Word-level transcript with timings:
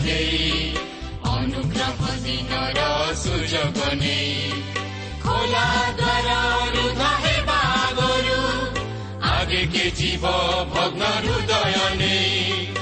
साथै 0.00 0.80
अनुग्रह 1.30 1.98
दिन 2.24 2.52
र 2.76 2.80
सुझाव 3.22 3.68
बने 3.76 4.20
खोलाद्वारा 5.24 6.40
रुधाहे 6.74 7.36
बागहरू 7.48 8.40
आगे 9.32 9.62
के 9.74 9.84
जीव 10.00 10.24
भग्न 10.72 11.02
हृदय 11.16 11.76
नै 12.00 12.79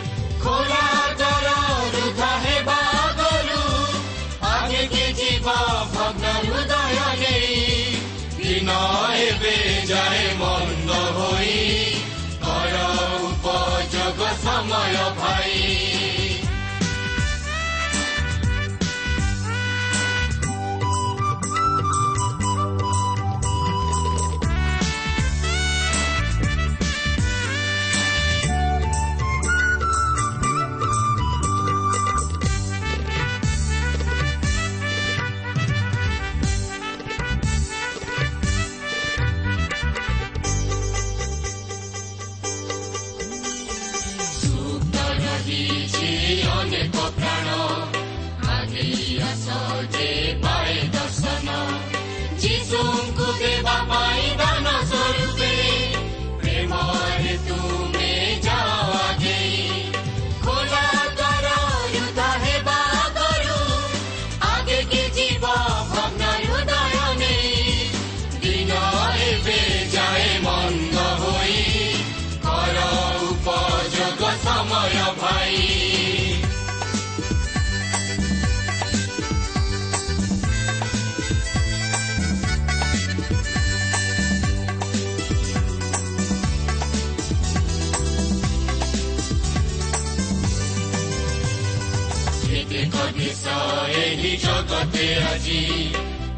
ଦେଶ 93.16 93.52
ଏହି 93.98 94.30
ଜଗତେ 94.42 95.04
ଆଜି 95.28 95.60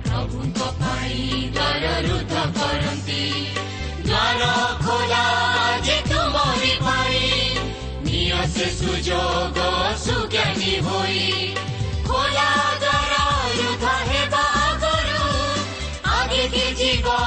ପ୍ରଭୁଙ୍କ 0.05 0.59
ପାଇଁ 0.81 1.41
ଦ୍ୱାର 1.57 1.85
ରୁଦ୍ଧ 2.07 2.35
କରନ୍ତି 2.57 3.23
ଦ୍ୱାର 4.05 4.43
ଖୋଲା 4.83 5.25
ପାଇଁ 6.85 7.27
ନିଅ 8.07 8.43
ସୁଯୋଗ 8.77 9.59
ସୁଜ୍ଞାନୀ 10.05 10.75
ହୋଇ 10.87 11.27
ଖୋଲା 12.07 12.51
ଦ୍ୱାର 12.83 13.15
ରୁଦ୍ଧ 13.59 13.97
ହେବା 14.11 14.45
ଆଗରୁ 14.63 15.27
ଆଗେ 16.19 16.67
ଯିବ 16.79 17.19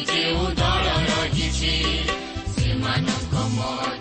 ଯେଉଁ 0.00 0.44
ଦଳ 0.54 0.86
ରହିଛି 1.06 1.72
ସେମାନଙ୍କ 2.52 3.34
ମଧ୍ୟରେ 3.54 3.91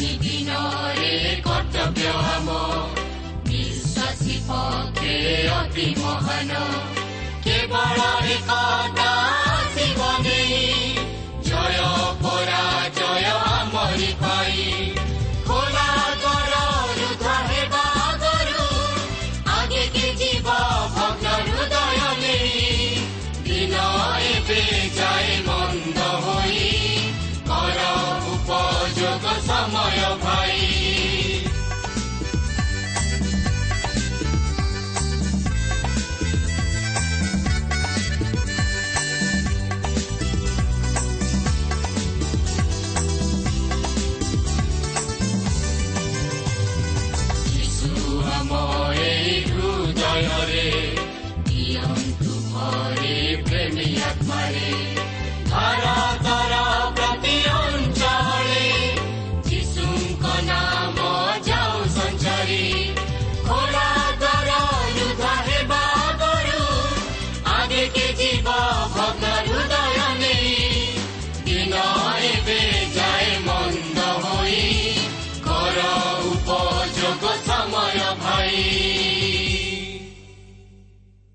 দিনৰে 0.00 1.14
কৰ্তব্য 1.44 2.00
হ'ব 2.18 2.48
বিশ্বাসী 3.48 4.36
পক্ষে 4.48 5.16
অতি 5.52 5.88
মহান 5.98 6.50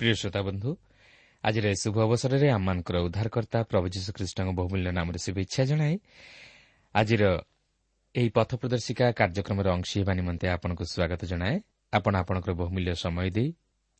ପ୍ରିୟ 0.06 0.16
ଶ୍ରୋତା 0.22 0.42
ବନ୍ଧୁ 0.48 0.70
ଆଜିର 1.44 1.66
ଏ 1.74 1.76
ଶୁଭ 1.82 1.96
ଅବସରରେ 2.06 2.48
ଆମମାନଙ୍କର 2.58 2.96
ଉଦ୍ଧାରକର୍ତ୍ତା 3.08 3.60
ପ୍ରଭୁ 3.72 3.86
ଯୀଶୁଖ୍ରୀଷ୍ଟଙ୍କ 3.96 4.50
ବହୁମୂଲ୍ୟ 4.60 4.90
ନାମରେ 4.98 5.20
ଶୁଭେଚ୍ଛା 5.26 5.62
ଜଣାଏ 5.70 5.96
ଆଜିର 6.96 7.24
ଏହି 8.16 8.30
ପଥ 8.38 8.50
ପ୍ରଦର୍ଶିକା 8.62 9.06
କାର୍ଯ୍ୟକ୍ରମର 9.20 9.68
ଅଂଶୀ 9.78 9.96
ହେବା 10.02 10.14
ନିମନ୍ତେ 10.20 10.46
ଆପଣଙ୍କୁ 10.56 10.84
ସ୍ୱାଗତ 10.94 11.22
ଜଣାଏ। 11.32 11.56
ଆପଣ 11.94 12.14
ଆପଣଙ୍କର 12.22 12.52
ବହୁମୂଲ୍ୟ 12.62 12.92
ସମୟ 12.96 13.30
ଦେଇ 13.38 13.50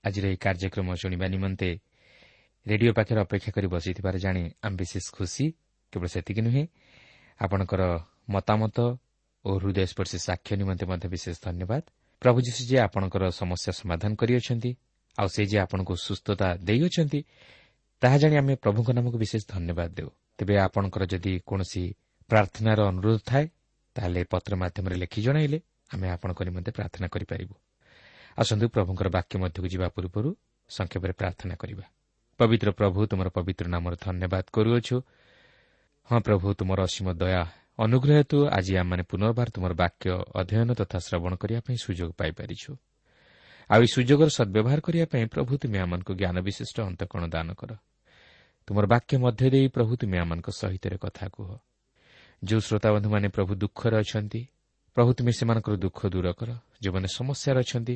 ଆଜିର 0.04 0.26
ଏହି 0.32 0.38
କାର୍ଯ୍ୟକ୍ରମ 0.46 0.88
ଶୁଣିବା 1.02 1.26
ନିମନ୍ତେ 1.36 1.70
ରେଡିଓ 2.66 2.92
ପାଖରେ 2.98 3.20
ଅପେକ୍ଷା 3.26 3.52
କରି 3.56 3.68
ବସିଥିବାର 3.74 4.16
ଜାଣି 4.26 4.42
ଆମେ 4.66 4.76
ବିଶେଷ 4.82 5.06
ଖୁସି। 5.18 5.46
କେବଳ 5.94 6.08
ସେତିକି 6.14 6.42
ନୁହେଁ 6.48 6.64
ଆପଣଙ୍କର 7.40 7.82
ମତାମତ 8.30 8.78
ଓ 9.46 9.50
ହୃଦୟସ୍ପର୍ଶୀ 9.62 10.18
ସାକ୍ଷ୍ୟ 10.28 10.54
ନିମନ୍ତେ 10.62 10.86
ମଧ୍ୟ 10.92 11.08
ବିଶେଷ 11.14 11.36
ଧନ୍ୟବାଦ। 11.46 11.84
ପ୍ରଭୁ 12.22 12.40
ଯୀଶୁ 12.48 12.62
ଯେ 12.70 12.78
ଆପଣଙ୍କର 12.88 13.24
ସମସ୍ୟା 13.42 13.72
ସମାଧାନ 13.82 14.12
କରିଅଛନ୍ତି 14.22 14.72
ଆଉ 15.20 15.28
ସେ 15.28 15.42
ଯେ 15.46 15.58
ଆପଣଙ୍କୁ 15.60 15.94
ସୁସ୍ଥତା 16.08 16.48
ଦେଇଅଛନ୍ତି 16.68 17.20
ତାହା 18.02 18.18
ଜାଣି 18.18 18.36
ଆମେ 18.38 18.54
ପ୍ରଭୁଙ୍କ 18.56 18.90
ନାମକୁ 18.92 19.18
ବିଶେଷ 19.18 19.44
ଧନ୍ୟବାଦ 19.48 19.90
ଦେଉ। 19.98 20.10
ତେବେ 20.38 20.56
ଆପଣଙ୍କର 20.58 21.04
ଯଦି 21.06 21.34
କୌଣସି 21.46 21.84
ପ୍ରାର୍ଥନାର 22.30 22.80
ଅନୁରୋଧ 22.92 23.20
ଥାଏ 23.26 23.46
ତାହେଲେ 23.96 24.22
ପତ୍ର 24.32 24.52
ମାଧ୍ୟମରେ 24.56 24.96
ଲେଖି 24.96 25.20
ଜଣାଇଲେ 25.22 25.58
ଆମେ 25.94 26.08
ଆପଣଙ୍କ 26.10 26.40
ନିମନ୍ତେ 26.44 26.72
ପ୍ରାର୍ଥନା 26.72 27.08
କରିପାରିବୁ। 27.08 27.56
ଆସନ୍ତୁ 28.38 28.66
ପ୍ରଭୁଙ୍କର 28.70 29.08
ବାକ୍ୟ 29.10 29.34
ମଧ୍ୟକୁ 29.40 29.68
ଯିବା 29.68 29.88
ପୂର୍ବରୁ 29.96 30.30
ସଂକ୍ଷେପରେ 30.70 31.14
ପ୍ରାର୍ଥନା 31.14 31.56
କରିବା। 31.56 31.86
ପବିତ୍ର 32.40 32.70
ପ୍ରଭୁ 32.72 33.00
ତୁମର 33.08 33.28
ପବିତ୍ର 33.30 33.66
ନାମରେ 33.68 33.98
ଧନ୍ୟବାଦ 34.02 34.46
କରୁଅଛୁ। 34.52 34.98
ହଁ 36.10 36.20
ପ୍ରଭୁ 36.20 36.48
ତୁମର 36.60 36.80
ଅସୀମ 36.84 37.08
ଦୟା 37.14 37.42
ଅନୁଗ୍ରହ 37.80 38.16
ହେତୁ 38.18 38.38
ଆଜି 38.48 38.74
ଆମମାନେ 38.78 39.04
ପୁନର୍ବାର 39.04 39.48
ତୁମର 39.56 39.74
ବାକ୍ୟ 39.74 40.08
ଅଧ୍ୟୟନ 40.36 40.70
ତଥା 40.74 40.98
ଶ୍ରବଣ 41.00 41.32
କରିବା 41.36 41.60
ପାଇଁ 41.60 41.78
ସୁଯୋଗ 41.78 42.12
ପାଇପାରିଛୁ। 42.20 42.72
ଆଉ 43.70 43.80
ଏହି 43.82 43.90
ସୁଯୋଗର 43.96 44.30
ସଦ୍ବ୍ୟବହାର 44.38 44.80
କରିବା 44.86 45.06
ପାଇଁ 45.12 45.26
ପ୍ରଭୁ 45.34 45.52
ତୁମେ 45.62 45.78
ଆମମାନଙ୍କୁ 45.80 46.12
ଜ୍ଞାନ 46.22 46.38
ବିଶିଷ୍ଟ 46.48 46.78
ଅନ୍ତକଣ 46.90 47.22
ଦାନ 47.34 47.48
କର। 47.60 47.72
ତୁମର 48.68 48.86
ବାକ୍ୟ 48.94 49.14
ମଧ୍ୟ 49.18 49.46
ଦେଇ 49.54 49.68
ପ୍ରଭୁ 49.76 49.92
ତୁମେ 50.02 50.18
ଆମମାନଙ୍କ 50.24 50.48
ସହିତ 50.62 50.86
କଥା 51.04 51.26
କୁହ। 51.36 51.50
ଯେଉଁ 52.44 52.62
ଶ୍ରୋତାବନ୍ଧୁମାନେ 52.68 53.28
ପ୍ରଭୁ 53.30 53.52
ଦୁଃଖରେ 53.62 53.98
ଅଛନ୍ତି 54.04 54.42
ପ୍ରଭୁ 54.98 55.10
ତୁମେ 55.18 55.32
ସେମାନଙ୍କର 55.40 55.76
ଦୁଃଖ 55.76 56.00
ଦୂର 56.14 56.28
କର। 56.40 56.50
ଯେଉଁମାନେ 56.82 57.08
ସମସ୍ୟାରେ 57.18 57.60
ଅଛନ୍ତି 57.60 57.96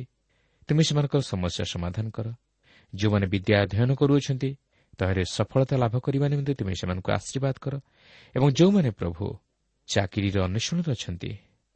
ତୁମେ 0.68 0.82
ସେମାନଙ୍କର 0.88 1.20
ସମସ୍ୟା 1.32 1.64
ସମାଧାନ 1.74 2.06
କର। 2.16 2.26
ଯେଉଁମାନେ 2.92 3.26
ବିଦ୍ୟା 3.32 3.54
ଅଧ୍ୟୟନ 3.64 3.90
କରୁଅଛନ୍ତି 4.00 4.50
ତାହାରେ 4.98 5.22
ସଫଳତା 5.36 5.74
ଲାଭ 5.82 5.94
କରିବା 6.04 6.26
ନିମନ୍ତେ 6.32 6.52
ତୁମେ 6.60 6.72
ସେମାନଙ୍କୁ 6.80 7.08
ଆଶୀର୍ବାଦ 7.18 7.56
କର। 7.64 7.74
ଏବଂ 8.34 8.48
ଯେଉଁମାନେ 8.58 8.90
ପ୍ରଭୁ 8.90 9.24
ଚାକିରିର 9.88 10.36
ଅନ୍ୱେଷଣରେ 10.46 10.90
ଅଛନ୍ତି 10.96 11.30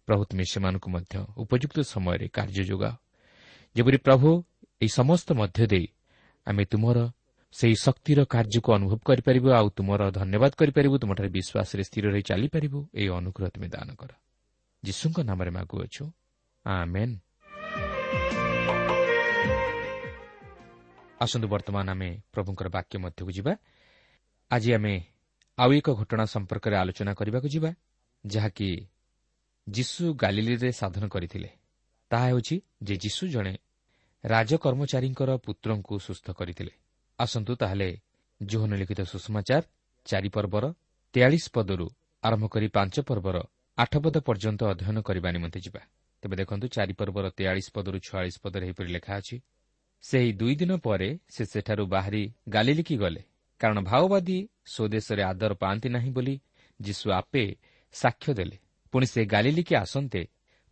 ପ୍ରଭୁ 0.09 0.23
ତୁମେ 0.29 0.45
ସେମାନଙ୍କୁ 0.53 0.89
ମଧ୍ୟ 0.95 1.15
ଉପଯୁକ୍ତ 1.43 1.77
ସମୟରେ 1.93 2.27
କାର୍ଯ୍ୟ 2.37 2.63
ଯୋଗାଅ 2.71 2.95
ଯେପରି 3.77 3.97
ପ୍ରଭୁ 3.97 4.45
ଏହି 4.83 4.89
ସମସ୍ତ 4.89 5.33
ମଧ୍ୟ 5.33 5.67
ଦେଇ 5.67 5.87
ଆମେ 6.47 6.65
ତୁମର 6.65 6.99
ସେହି 7.53 7.75
ଶକ୍ତିର 7.75 8.25
କାର୍ଯ୍ୟକୁ 8.25 8.73
ଅନୁଭବ 8.73 8.99
କରିପାରିବୁ 9.05 9.49
ଆଉ 9.51 9.69
ତୁମର 9.71 10.11
ଧନ୍ୟବାଦ 10.11 10.53
କରିପାରିବୁ 10.59 10.99
ତୁମଠାରେ 10.99 11.29
ବିଶ୍ୱାସରେ 11.29 11.83
ସ୍ଥିର 11.83 12.05
ରହି 12.11 12.23
ଚାଲିପାରିବୁ 12.23 12.79
ଏହି 12.95 13.09
ଅନୁଗ୍ରହ 13.09 13.49
ତୁମେ 13.49 13.69
ଦାନ 13.69 13.89
କର। 13.95 14.11
ଯୀଶୁଙ୍କ 14.83 15.19
ନାମରେ 15.21 15.51
ମାଗୁଅଛୁ। 15.51 16.05
ଆସନ୍ତୁ 21.21 21.49
ବର୍ତ୍ତମାନ 21.49 21.91
ଆମେ 21.91 22.11
ପ୍ରଭୁଙ୍କର 22.33 22.69
ବାକ୍ୟ 22.69 22.99
ମଧ୍ୟକୁ 22.99 23.31
ଯିବା। 23.31 23.53
ଆଜି 24.51 24.71
ଆମେ 24.75 24.95
ଆଉ 25.59 25.73
ଏକ 25.73 25.89
ଘଟଣା 25.91 26.25
ସମ୍ପର୍କରେ 26.25 26.77
ଆଲୋଚନା 26.77 27.13
କରିବାକୁ 27.15 27.49
ଯିବା 27.49 27.71
ଯାହାକି 28.27 28.69
ଯୀଶୁ 29.69 30.15
ଗାଲିଲିରେ 30.15 30.73
ସାଧନ 30.73 31.09
କରିଥିଲେ। 31.09 31.51
ତାହା 32.11 32.27
ହେଉଛି 32.27 32.61
ଯେ 32.83 32.95
ଯୀଶୁ 32.97 33.29
ଜଣେ 33.29 33.55
ରାଜକର୍ମଚାରୀଙ୍କର 34.25 35.31
ପୁତ୍ରଙ୍କୁ 35.47 35.95
ସୁସ୍ଥ 36.07 36.27
କରିଥିଲେ। 36.31 36.73
ଆସନ୍ତୁ 37.19 37.53
ତାହେଲେ 37.61 37.89
ଜୋହନ 38.41 38.73
ଲିଖିତ 38.81 39.01
ସୁଷମାଚାର 39.13 39.63
ଚାରି 40.07 40.29
ପର୍ବର 40.29 40.65
ତେୟାଳିଶ 41.15 41.45
ପଦରୁ 41.55 41.87
ଆରମ୍ଭ 42.23 42.45
କରି 42.55 42.69
ପାଞ୍ଚ 42.77 42.97
ପର୍ବର 43.09 43.37
ଆଠ 43.79 43.93
ପଦ 44.05 44.17
ପର୍ଯ୍ୟନ୍ତ 44.29 44.61
ଅଧ୍ୟୟନ 44.73 44.97
କରିବା 45.09 45.29
ନିମନ୍ତେ 45.37 45.61
ଯିବା। 45.67 45.83
ତେବେ 46.23 46.35
ଦେଖନ୍ତୁ 46.37 46.67
ଚାରି 46.69 46.95
ପର୍ବର 47.01 47.25
ତେୟାଳିଶ 47.39 47.67
ପଦରୁ 47.77 47.99
ଛୟାଳିଶ 48.07 48.37
ପଦରେ 48.45 48.65
ଏହିପରି 48.67 48.91
ଲେଖା 48.97 49.13
ଅଛି 49.21 49.37
ସେହି 50.05 50.31
ଦୁଇ 50.41 50.55
ଦିନ 50.61 50.73
ପରେ 50.87 51.09
ସେ 51.35 51.43
ସେଠାରୁ 51.53 51.85
ବାହାରି 51.87 52.23
ଗାଲିଲିକି 52.49 52.97
ଗଲେ। 52.97 53.23
କାରଣ 53.61 53.79
ଭାଓବାଦୀ 53.91 54.39
ସ୍ୱଦେଶରେ 54.73 55.23
ଆଦର 55.23 55.53
ପାଆନ୍ତି 55.55 55.89
ନାହିଁ 55.89 56.11
ବୋଲି 56.17 56.35
ଯୀଶୁ 56.81 57.07
ଆପେ 57.21 57.45
ସାକ୍ଷ୍ୟ 57.95 58.31
ଦେଲେ। 58.35 58.57
ପୁଣି 58.93 59.07
ସେ 59.07 59.21
ଗାଲିଲିକି 59.25 59.75
ଆସନ୍ତେ 59.75 60.21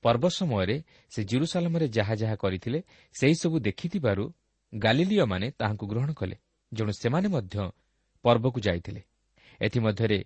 ପର୍ବ 0.02 0.24
ସମୟରେ 0.28 0.76
ସେ 1.10 1.20
ଜିରୁସାଲାମରେ 1.24 1.86
ଯାହା 1.88 2.14
ଯାହା 2.14 2.36
କରିଥିଲେ 2.36 2.78
ସେହିସବୁ 3.14 3.56
ଦେଖିଥିବାରୁ 3.58 4.24
ଗାଲିଲିୟମାନେ 4.72 5.46
ତାହାଙ୍କୁ 5.50 5.86
ଗ୍ରହଣ 5.86 6.10
କଲେ। 6.12 6.36
ଜଣେ 6.72 6.92
ସେମାନେ 6.92 7.28
ମଧ୍ୟ 7.28 7.56
ପର୍ବକୁ 8.24 8.58
ଯାଇଥିଲେ। 8.60 9.02
ଏଥିମଧ୍ୟରେ 9.60 10.18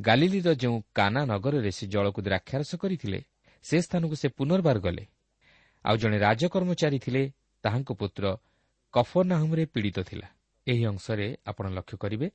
ଗାଲିଲିର 0.00 0.48
ଯେଉଁ 0.54 0.76
କାନା 0.94 1.20
ନଗରରେ 1.24 1.70
ସେ 1.70 1.84
ଜଳକୁ 1.86 2.20
ଦ୍ରାକ୍ଷାରସ 2.22 2.72
କରିଥିଲେ 2.74 3.20
ସେ 3.62 3.76
ସ୍ଥାନକୁ 3.80 4.14
ସେ 4.14 4.28
ପୁନର୍ବାର 4.28 4.78
ଗଲେ। 4.78 5.04
ଆଉ 5.84 5.96
ଜଣେ 5.96 6.18
ରାଜକର୍ମଚାରୀ 6.18 6.98
ଥିଲେ 6.98 7.22
ତାହାଙ୍କ 7.64 7.90
ପୁତ୍ର 7.92 8.24
କଫରନାହୁମରେ 8.94 9.64
ପୀଡ଼ିତ 9.64 9.98
ଥିଲା। 10.00 10.28
ଏହି 10.66 10.84
ଅଂଶରେ 10.84 11.26
ଆପଣ 11.46 11.66
ଲକ୍ଷ୍ୟ 11.68 11.96
କରିବେ 11.98 12.28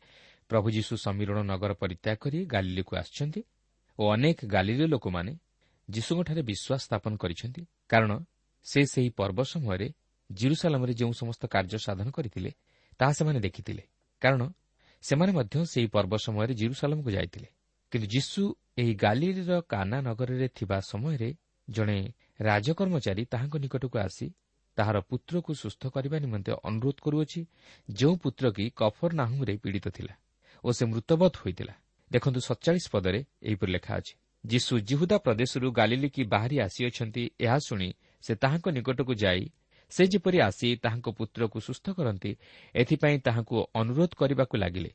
ପ୍ରଭୁ 0.49 0.67
ଯୀଶୁ 0.69 0.93
ସମୀରଣ 0.97 1.37
ନଗର 1.51 1.71
ପରିତ୍ୟାଗ 1.73 2.17
କରି 2.19 2.39
ଗାଲିଲିକୁ 2.45 2.93
ଆସିଛନ୍ତି 2.95 3.41
ଓ 3.99 4.03
ଅନେକ 4.13 4.39
ଗାଲିଲୀୟ 4.45 4.87
ଲୋକମାନେ 4.87 5.33
ଯୀଶୁଙ୍କଠାରେ 5.95 6.41
ବିଶ୍ୱାସ 6.41 6.79
ସ୍ଥାପନ 6.85 7.13
କରିଛନ୍ତି 7.15 7.61
କାରଣ 7.89 8.11
ସେ 8.65 8.79
ସେହି 8.93 9.09
ପର୍ବ 9.19 9.39
ସମୟରେ 9.43 9.87
ଜିରୁସାଲାମରେ 10.29 10.93
ଯେଉଁ 10.93 11.13
ସମସ୍ତ 11.21 11.43
କାର୍ଯ୍ୟ 11.45 11.77
ସାଧନ 11.85 12.07
କରିଥିଲେ 12.09 12.51
ତାହା 12.99 13.11
ସେମାନେ 13.13 13.39
ଦେଖିଥିଲେ। 13.39 13.83
କାରଣ 14.21 14.41
ସେମାନେ 15.03 15.31
ମଧ୍ୟ 15.31 15.55
ସେହି 15.73 15.87
ପର୍ବ 15.95 16.13
ସମୟରେ 16.25 16.53
ଜିରୁସାଲାମକୁ 16.53 17.09
ଯାଇଥିଲେ। 17.11 17.47
କିନ୍ତୁ 17.91 18.07
ଯୀଶୁ 18.07 18.41
ଏହି 18.77 18.93
ଗାଲିର 18.95 19.51
କାନା 19.69 19.97
ନଗରରେ 20.01 20.47
ଥିବା 20.57 20.77
ସମୟରେ 20.91 21.29
ଜଣେ 21.67 21.97
ରାଜକର୍ମଚାରୀ 22.39 23.23
ତାହାଙ୍କ 23.25 23.55
ନିକଟକୁ 23.63 23.97
ଆସି 23.99 24.27
ତାହାର 24.77 24.97
ପୁତ୍ରକୁ 25.09 25.51
ସୁସ୍ଥ 25.53 25.81
କରିବା 25.95 26.17
ନିମନ୍ତେ 26.19 26.51
ଅନୁରୋଧ 26.63 26.97
କରୁଅଛି 27.05 27.41
ଯେଉଁ 27.89 28.15
ପୁତ୍ର 28.23 28.45
କି 28.57 28.65
କଫର 28.79 29.11
ନାହୁରେ 29.13 29.53
ପୀଡ଼ିତ 29.63 29.87
ଥିଲା 29.87 30.13
ଓ 30.63 30.67
ସେ 30.77 30.83
ମୃତବତ 30.85 31.33
ହୋଇଥିଲା। 31.43 31.73
ଦେଖନ୍ତୁ 32.11 32.39
ସତଚାଳିଶ 32.39 32.85
ପଦରେ 32.93 33.19
ଏହିପରି 33.47 33.71
ଲେଖା 33.75 33.91
ଅଛି। 33.99 34.13
ଯୀଶୁ 34.43 34.73
ଜିହୁଦା 34.79 35.17
ପ୍ରଦେଶରୁ 35.17 35.67
ଗାଲିଲିକି 35.71 36.23
ବାହାରି 36.23 36.57
ଆସିଅଛନ୍ତି 36.59 37.23
ଏହା 37.39 37.57
ଶୁଣି 37.57 37.89
ସେ 38.23 38.33
ତାହାଙ୍କ 38.35 38.65
ନିକଟକୁ 38.69 39.13
ଯାଇ 39.15 39.43
ସେ 39.91 40.03
ଯେପରି 40.07 40.37
ଆସି 40.39 40.67
ତାହାଙ୍କ 40.83 41.07
ପୁତ୍ରକୁ 41.09 41.57
ସୁସ୍ଥ 41.59 41.85
କରନ୍ତି 41.97 42.31
ଏଥିପାଇଁ 42.75 43.17
ତାହାଙ୍କୁ 43.27 43.55
ଅନୁରୋଧ 43.73 44.11
କରିବାକୁ 44.15 44.55
ଲାଗିଲେ 44.57 44.91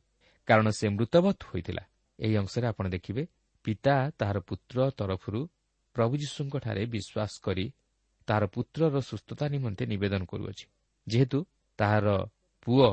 କାରଣ 0.48 0.66
ସେ 0.70 0.86
ମୃତବତ 0.88 1.38
ହୋଇଥିଲା। 1.50 1.82
ଏହି 2.18 2.34
ଅଂଶରେ 2.36 2.66
ଆପଣ 2.66 2.84
ଦେଖିବେ 2.88 3.22
ପିତା 3.64 3.94
ତାହାର 4.18 4.38
ପୁତ୍ର 4.40 4.76
ତରଫରୁ 4.98 5.40
ପ୍ରଭୁ 5.96 6.14
ଯୀଶୁଙ୍କଠାରେ 6.22 6.82
ବିଶ୍ୱାସ 6.94 7.32
କରି 7.42 7.66
ତାହାର 8.28 8.44
ପୁତ୍ରର 8.54 8.94
ସୁସ୍ଥତା 9.00 9.44
ନିମନ୍ତେ 9.48 9.84
ନିବେଦନ 9.86 10.22
କରୁଅଛି 10.24 10.66
ଯେହେତୁ 11.06 11.38
ତାହାର 11.78 12.06
ପୁଅ 12.66 12.88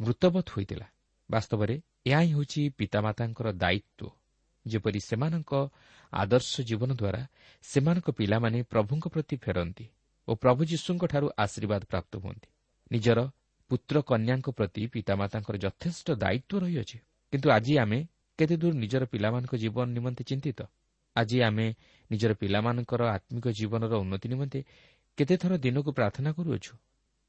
ମୃତବତ 0.00 0.46
ହୋଇଥିଲା। 0.54 0.86
ବାସ୍ତବରେ 1.30 1.74
ଏହା 2.06 2.20
ହିଁ 2.20 2.30
ହେଉଛି 2.34 2.62
ପିତାମାତାଙ୍କର 2.78 3.48
ଦାୟିତ୍ୱ। 3.52 4.21
ଯେପରି 4.66 5.00
ସେମାନଙ୍କ 5.00 5.52
ଆଦର୍ଶ 6.12 6.60
ଜୀବନ 6.60 6.90
ଦ୍ୱାରା 6.92 7.22
ସେମାନଙ୍କ 7.62 8.10
ପିଲାମାନେ 8.10 8.58
ପ୍ରଭୁଙ୍କ 8.62 9.04
ପ୍ରତି 9.08 9.36
ଫେରନ୍ତି 9.36 9.86
ଓ 10.28 10.34
ପ୍ରଭୁ 10.34 10.60
ଯୀଶୁଙ୍କଠାରୁ 10.64 11.26
ଆଶୀର୍ବାଦ 11.38 11.82
ପ୍ରାପ୍ତ 11.84 12.12
ହୁଅନ୍ତି। 12.16 12.48
ନିଜର 12.92 13.18
ପୁତ୍ର 13.70 13.96
କନ୍ୟାଙ୍କ 14.00 14.48
ପ୍ରତି 14.50 14.82
ପିତାମାତାଙ୍କର 14.86 15.56
ଯଥେଷ୍ଟ 15.56 16.06
ଦାୟିତ୍ୱ 16.12 16.60
ରହିଅଛି। 16.62 16.98
କିନ୍ତୁ 17.32 17.48
ଆଜି 17.50 17.74
ଆମେ 17.78 17.98
କେତେଦୂର 18.38 18.74
ନିଜର 18.74 19.02
ପିଲାମାନଙ୍କ 19.04 19.54
ଜୀବନ 19.54 19.86
ନିମନ୍ତେ 19.96 20.22
ଚିନ୍ତିତ? 20.24 20.60
ଆଜି 21.16 21.38
ଆମେ 21.42 21.66
ନିଜର 22.10 22.32
ପିଲାମାନଙ୍କର 22.34 23.02
ଆତ୍ମିକ 23.16 23.46
ଜୀବନର 23.48 23.92
ଉନ୍ନତି 23.94 24.26
ନିମନ୍ତେ 24.28 24.60
କେତେଥର 25.18 25.52
ଦିନକୁ 25.58 25.90
ପ୍ରାର୍ଥନା 25.92 26.30
କରୁଅଛୁ? 26.32 26.72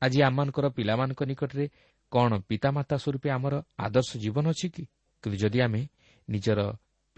ଆଜି 0.01 0.19
ଆମମାନଙ୍କର 0.21 0.65
ପିଲାମାନଙ୍କ 0.69 1.21
ନିକଟରେ 1.23 1.65
କ'ଣ 2.11 2.31
ପିତାମାତା 2.49 2.95
ସ୍ୱରୂପେ 2.97 3.29
ଆମର 3.31 3.53
ଆଦର୍ଶ 3.77 4.11
ଜୀବନ 4.17 4.45
ଅଛି 4.49 4.67
କି? 4.69 4.83
କିନ୍ତୁ 5.23 5.37
ଯଦି 5.37 5.59
ଆମେ 5.61 5.81
ନିଜର 6.29 6.59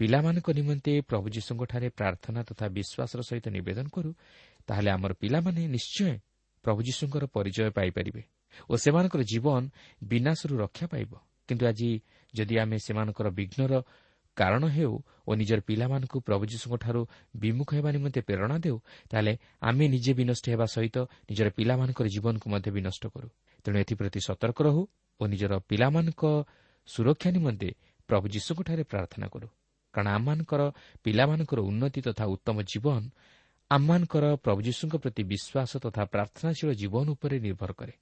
ପିଲାମାନଙ୍କ 0.00 0.48
ନିମନ୍ତେ 0.58 0.92
ପ୍ରଭୁ 1.08 1.26
ଯୀଶୁଙ୍କଠାରେ 1.36 1.88
ପ୍ରାର୍ଥନା 1.98 2.40
ତଥା 2.48 2.66
ବିଶ୍ୱାସର 2.76 3.20
ସହିତ 3.28 3.46
ନିବେଦନ 3.56 3.86
କରୁ 3.88 4.10
ତାହେଲେ 4.68 4.90
ଆମର 4.96 5.12
ପିଲାମାନେ 5.22 5.62
ନିଶ୍ଚୟ 5.76 6.12
ପ୍ରଭୁ 6.64 6.80
ଯୀଶୁଙ୍କର 6.88 7.24
ପରିଚୟ 7.36 7.70
ପାଇପାରିବେ 7.78 8.22
ଓ 8.70 8.74
ସେମାନଙ୍କର 8.76 9.22
ଜୀବନ 9.32 9.62
ବିନାଶରୁ 10.02 10.54
ରକ୍ଷା 10.64 10.86
ପାଇବ। 10.92 11.12
କିନ୍ତୁ 11.48 11.64
ଆଜି 11.70 11.90
ଯଦି 12.34 12.54
ଆମେ 12.62 12.76
ସେମାନଙ୍କର 12.86 13.26
ବିଘ୍ନର 13.38 13.72
କାରଣ 14.36 14.62
ହେଉ 14.66 14.94
ଓ 15.28 15.30
ନିଜର 15.40 15.60
ପିଲାମାନଙ୍କୁ 15.68 16.16
ପ୍ରଭୁ 16.20 16.44
ଯୀଶୁଙ୍କଠାରୁ 16.52 17.00
ବିମୁଖ 17.40 17.70
ହେବା 17.76 17.90
ନିମନ୍ତେ 17.96 18.20
ପ୍ରେରଣା 18.28 18.56
ଦେଉ 18.64 18.76
ତାହେଲେ 19.10 19.32
ଆମେ 19.68 19.84
ନିଜେ 19.94 20.12
ବିନଷ୍ଟ 20.20 20.44
ହେବା 20.52 20.66
ସହିତ 20.76 20.96
ନିଜର 21.28 21.48
ପିଲାମାନଙ୍କର 21.56 22.06
ଜୀବନକୁ 22.14 22.46
ମଧ୍ୟ 22.52 22.68
ବିନଷ୍ଟ 22.76 23.02
କରୁ। 23.14 23.28
ତେଣୁ 23.64 23.76
ଏଥିପ୍ରତି 23.82 24.18
ସତର୍କ 24.28 24.58
ରହୁ 24.66 24.82
ଓ 25.20 25.22
ନିଜର 25.32 25.52
ପିଲାମାନଙ୍କ 25.70 26.22
ସୁରକ୍ଷା 26.88 27.30
ନିମନ୍ତେ 27.36 27.68
ପ୍ରଭୁ 28.08 28.24
ଯୀଶୁଙ୍କଠାରେ 28.34 28.82
ପ୍ରାର୍ଥନା 28.92 29.26
କରୁ। 29.32 29.48
କାରଣ 29.96 30.08
ଆମମାନଙ୍କର 30.16 30.62
ପିଲାମାନଙ୍କର 31.04 31.58
ଉନ୍ନତି 31.70 32.00
ତଥା 32.06 32.24
ଉତ୍ତମ 32.34 32.56
ଜୀବନ 32.72 33.02
ଆମମାନଙ୍କର 33.70 34.24
ପ୍ରଭୁ 34.44 34.60
ଯୀଶୁଙ୍କ 34.68 34.94
ପ୍ରତି 35.02 35.22
ବିଶ୍ୱାସ 35.32 35.72
ତଥା 35.84 36.02
ପ୍ରାର୍ଥନାଶୀଳ 36.14 36.70
ଜୀବନ 36.72 37.06
ଉପରେ 37.16 37.36
ନିର୍ଭର 37.40 37.70
କରେ। 37.72 37.94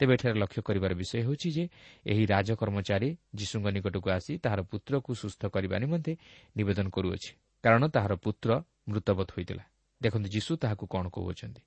ତେବେ 0.00 0.12
ଏଠାରେ 0.14 0.36
ଲକ୍ଷ୍ୟ 0.38 0.60
କରିବାର 0.62 0.92
ବିଷୟ 0.94 1.14
ହେଉଛି 1.26 1.48
ଯେ 1.56 1.64
ଏହି 2.06 2.24
ରାଜକର୍ମଚାରୀ 2.26 3.08
ଯୀଶୁଙ୍କ 3.34 3.66
ନିକଟକୁ 3.76 4.08
ଆସି 4.10 4.32
ତାହାର 4.44 4.60
ପୁତ୍ରକୁ 4.70 5.10
ସୁସ୍ଥ 5.22 5.42
କରିବା 5.54 5.76
ନିମନ୍ତେ 5.82 6.12
ନିବେଦନ 6.56 6.86
କରୁଅଛି। 6.94 7.30
କାରଣ 7.64 7.82
ତାହାର 7.94 8.12
ପୁତ୍ର 8.24 8.50
ମୃତବତ 8.88 9.28
ହୋଇଥିଲା। 9.34 9.64
ଦେଖନ୍ତୁ 10.00 10.28
ଯୀଶୁ 10.28 10.52
ତାହାକୁ 10.62 10.84
କ'ଣ 10.86 11.04
କହୁଅଛନ୍ତି? 11.08 11.60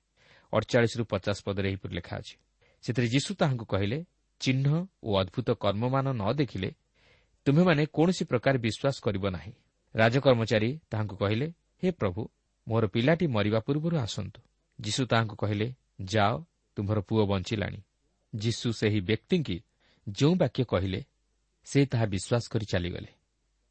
ଅଡ଼ଚାଳିଶରୁ 0.52 1.02
ପଚାଶ 1.04 1.38
ପଦରେ 1.46 1.66
ଏହିପରି 1.70 1.92
ଲେଖା 1.98 2.14
ଅଛି। 2.16 2.34
ସେଥିରେ 2.84 3.06
ଯୀଶୁ 3.14 3.30
ତାହାଙ୍କୁ 3.40 3.64
କହିଲେ 3.64 3.98
ଚିହ୍ନ 4.40 4.66
ଓ 5.02 5.10
ଅଦ୍ଭୁତ 5.20 5.48
କର୍ମମାନ 5.64 6.06
ନ 6.12 6.24
ଦେଖିଲେ 6.32 6.70
ତୁମେମାନେ 7.46 7.82
କୌଣସି 7.96 8.24
ପ୍ରକାର 8.24 8.54
ବିଶ୍ୱାସ 8.58 8.96
କରିବ 9.02 9.24
ନାହିଁ। 9.30 9.52
ରାଜକର୍ମଚାରୀ 9.94 10.78
ତାହାଙ୍କୁ 10.90 11.16
କହିଲେ 11.16 11.46
ହେ 11.82 11.90
ପ୍ରଭୁ 11.90 12.28
ମୋର 12.68 12.86
ପିଲାଟି 12.86 13.26
ମରିବା 13.26 13.60
ପୂର୍ବରୁ 13.60 13.96
ଆସନ୍ତୁ। 13.96 14.40
ଯୀଶୁ 14.80 15.06
ତାହାଙ୍କୁ 15.06 15.36
କହିଲେ 15.36 15.74
ଯାଅ 16.04 16.34
ତୁମର 16.76 17.00
ପୁଅ 17.00 17.26
ବଞ୍ଚିଲାଣି। 17.26 17.80
ଯୀଶୁ 18.34 18.72
ସେହି 18.72 19.00
ବ୍ୟକ୍ତିଙ୍କି 19.00 19.56
ଯେଉଁ 20.08 20.34
ବାକ୍ୟ 20.34 20.64
କହିଲେ 20.64 21.00
ସେ 21.64 21.86
ତାହା 21.86 22.06
ବିଶ୍ୱାସ 22.06 22.44
କରି 22.48 22.66
ଚାଲିଗଲେ। 22.66 23.10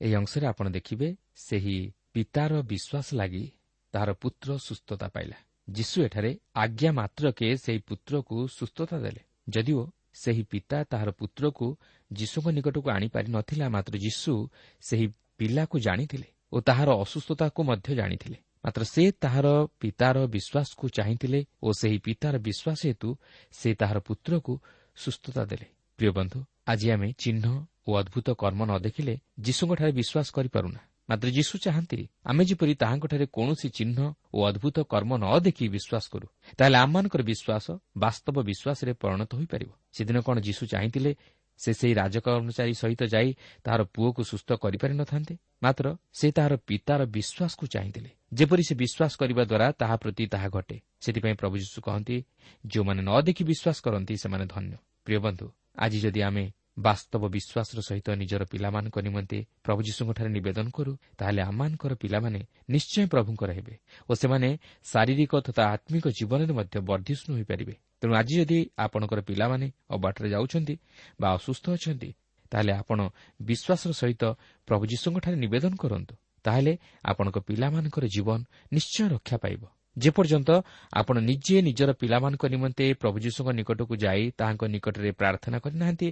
ଏହି 0.01 0.15
ଅଂଶରେ 0.15 0.45
ଆପଣ 0.47 0.69
ଦେଖିବେ 0.69 1.07
ସେହି 1.35 1.93
ପିତାର 2.13 2.51
ବିଶ୍ୱାସ 2.61 3.07
ଲାଗି 3.13 3.51
ତାହାର 3.93 4.13
ପୁତ୍ର 4.13 4.57
ସୁସ୍ଥତା 4.57 5.07
ପାଇଲା। 5.07 5.37
ଯୀଶୁ 5.69 5.97
ଏଠାରେ 6.03 6.31
ଆଜ୍ଞା 6.55 6.91
ମାତ୍ରକେ 6.91 7.47
ସେହି 7.55 7.79
ପୁତ୍ରକୁ 7.79 8.47
ସୁସ୍ଥତା 8.47 8.97
ଦେଲେ। 8.99 9.21
ଯଦିଓ 9.49 9.83
ସେହି 10.13 10.43
ପିତା 10.43 10.83
ତାହାର 10.83 11.09
ପୁତ୍ରକୁ 11.11 11.67
ଯୀଶୁଙ୍କ 12.13 12.47
ନିକଟକୁ 12.47 12.87
ଆଣିପାରି 12.89 13.27
ନଥିଲା 13.31 13.69
ମାତ୍ର 13.69 13.93
ଯୀଶୁ 13.97 14.33
ସେହି 14.81 15.07
ପିଲାକୁ 15.41 15.75
ଜାଣିଥିଲେ 15.79 16.27
ଓ 16.53 16.57
ତାହାର 16.67 16.89
ଅସୁସ୍ଥତାକୁ 17.03 17.59
ମଧ୍ୟ 17.69 17.89
ଜାଣିଥିଲେ। 17.99 18.37
ମାତ୍ର 18.63 18.81
ସେ 18.93 19.03
ତାହାର 19.23 19.47
ପିତାର 19.81 20.17
ବିଶ୍ୱାସକୁ 20.35 20.85
ଚାହିଁଥିଲେ 20.97 21.39
ଓ 21.65 21.67
ସେହି 21.79 21.97
ପିତାର 22.05 22.35
ବିଶ୍ୱାସ 22.47 22.79
ହେତୁ 22.89 23.09
ସେ 23.59 23.69
ତାହାର 23.81 23.97
ପୁତ୍ରକୁ 24.07 24.53
ସୁସ୍ଥତା 24.97 25.41
ଦେଲେ। 25.51 25.67
ପ୍ରିୟ 25.99 26.11
ବନ୍ଧୁ 26.17 26.39
ଆଜି 26.71 26.87
ଆମେ 26.95 27.09
ଚିହ୍ନ 27.23 27.45
ଓ 27.87 27.91
ଅଦ୍ଭୁତ 28.01 28.27
କର୍ମ 28.41 28.61
ନ 28.69 28.71
ଦେଖିଲେ 28.85 29.13
ଯୀଶୁଙ୍କଠାରେ 29.45 29.91
ବିଶ୍ୱାସ 29.99 30.27
କରିପାରୁନା। 30.37 30.81
ମାତ୍ର 31.09 31.27
ଯୀଶୁ 31.37 31.55
ଚାହାନ୍ତି 31.65 31.99
ଆମେ 32.29 32.43
ଯେପରି 32.49 32.73
ତାହାଙ୍କଠାରେ 32.81 33.25
କୌଣସି 33.35 33.67
ଚିହ୍ନ 33.77 33.99
ଓ 34.35 34.39
ଅଦ୍ଭୁତ 34.49 34.77
କର୍ମ 34.91 35.11
ନ 35.23 35.25
ଦେଖି 35.45 35.65
ବିଶ୍ୱାସ 35.75 36.05
କରୁ 36.13 36.27
ତାହେଲେ 36.57 36.77
ଆମମାନଙ୍କର 36.83 37.21
ବିଶ୍ୱାସ 37.31 37.65
ବାସ୍ତବ 38.03 38.35
ବିଶ୍ୱାସରେ 38.49 38.91
ପରିଣତ 39.01 39.31
ହୋଇପାରିବ। 39.39 39.71
ସେଦିନ 39.95 40.17
କ'ଣ 40.27 40.37
ଯୀଶୁ 40.47 40.63
ଚାହିଁଥିଲେ 40.73 41.11
ସେ 41.61 41.71
ସେହି 41.73 41.93
ରାଜକର୍ମଚାରୀ 41.93 42.73
ସହିତ 42.73 43.01
ଯାଇ 43.13 43.29
ତାହାର 43.63 43.81
ପୁଅକୁ 43.95 44.21
ସୁସ୍ଥ 44.31 44.49
କରିପାରିନଥାନ୍ତେ 44.63 45.33
ମାତ୍ର 45.63 45.85
ସେ 46.19 46.27
ତାହାର 46.31 46.53
ପିତାର 46.67 47.01
ବିଶ୍ୱାସକୁ 47.15 47.65
ଚାହିଁଥିଲେ। 47.73 48.09
ଯେପରି 48.33 48.63
ସେ 48.63 48.73
ବିଶ୍ୱାସ 48.75 49.13
କରିବା 49.21 49.43
ଦ୍ୱାରା 49.43 49.67
ତାହା 49.71 49.95
ପ୍ରତି 49.95 50.23
ତାହା 50.33 50.47
ଘଟେ। 50.49 50.77
ସେଥିପାଇଁ 50.99 51.35
ପ୍ରଭୁ 51.35 51.55
ଯୀଶୁ 51.57 51.79
କହନ୍ତି 51.81 52.17
ଯେଉଁମାନେ 52.65 53.01
ନ 53.01 53.11
ଦେଖି 53.27 53.43
ବିଶ୍ୱାସ 53.51 53.77
କରନ୍ତି 53.85 54.13
ସେମାନେ 54.23 54.45
ଧନ୍ୟ। 54.53 54.75
ପ୍ରିୟ 55.05 55.19
ବନ୍ଧୁ 55.19 55.47
ଆଜି 55.77 55.99
ଯଦି 55.99 56.21
ଆମେ 56.21 56.43
ବାସ୍ତବ 56.77 57.23
ବିଶ୍ୱାସର 57.27 57.79
ସହିତ 57.81 58.07
ନିଜର 58.21 58.41
ପିଲାମାନଙ୍କ 58.51 58.97
ନିମନ୍ତେ 59.07 59.37
ପ୍ରଭୁ 59.65 59.79
ଯୀଶୁଙ୍କଠାରେ 59.87 60.29
ନିବେଦନ 60.29 60.67
କରୁ 60.69 60.93
ତାହେଲେ 61.19 61.41
ଆମମାନଙ୍କର 61.41 61.93
ପିଲାମାନେ 62.03 62.39
ନିଶ୍ଚୟ 62.69 63.05
ପ୍ରଭୁଙ୍କର 63.13 63.49
ହେବେ 63.57 63.75
ଓ 64.09 64.11
ସେମାନେ 64.15 64.49
ଶାରୀରିକ 64.83 65.33
ତଥା 65.47 65.63
ଆତ୍ମିକ 65.75 66.05
ଜୀବନରେ 66.17 66.53
ମଧ୍ୟ 66.53 66.75
ବର୍ଦ୍ଧିଷ୍ଣୁ 66.89 67.29
ହୋଇପାରିବେ। 67.35 67.75
ତେଣୁ 68.01 68.13
ଆଜି 68.15 68.33
ଯଦି 68.39 68.59
ଆପଣଙ୍କର 68.77 69.19
ପିଲାମାନେ 69.21 69.67
ଅବାଟରେ 69.89 70.27
ଯାଉଛନ୍ତି 70.29 70.75
ବା 71.21 71.27
ଅସୁସ୍ଥ 71.37 71.65
ଅଛନ୍ତି 71.77 72.09
ତାହେଲେ 72.51 72.71
ଆପଣ 72.81 72.99
ବିଶ୍ୱାସର 73.41 73.91
ସହିତ 74.01 74.23
ପ୍ରଭୁ 74.67 74.83
ଯୀଶୁଙ୍କଠାରେ 74.91 75.37
ନିବେଦନ 75.43 75.73
କରନ୍ତୁ 75.83 76.13
ତାହେଲେ 76.45 76.73
ଆପଣଙ୍କ 77.05 77.37
ପିଲାମାନଙ୍କର 77.47 78.05
ଜୀବନ 78.15 78.39
ନିଶ୍ଚୟ 78.73 79.05
ରକ୍ଷା 79.13 79.37
ପାଇବ। 79.37 79.61
ଯେପର୍ଯ୍ୟନ୍ତ 79.97 80.49
ଆପଣ 80.93 81.15
ନିଜେ 81.19 81.55
ନିଜର 81.61 81.89
ପିଲାମାନଙ୍କ 82.01 82.43
ନିମନ୍ତେ 82.47 82.85
ପ୍ରଭୁ 82.93 83.17
ଯୀଶୁଙ୍କ 83.25 83.49
ନିକଟକୁ 83.59 83.93
ଯାଇ 84.03 84.23
ତାହାଙ୍କ 84.39 84.63
ନିକଟରେ 84.73 85.11
ପ୍ରାର୍ଥନା 85.11 85.57
କରିନାହାନ୍ତି 85.59 86.07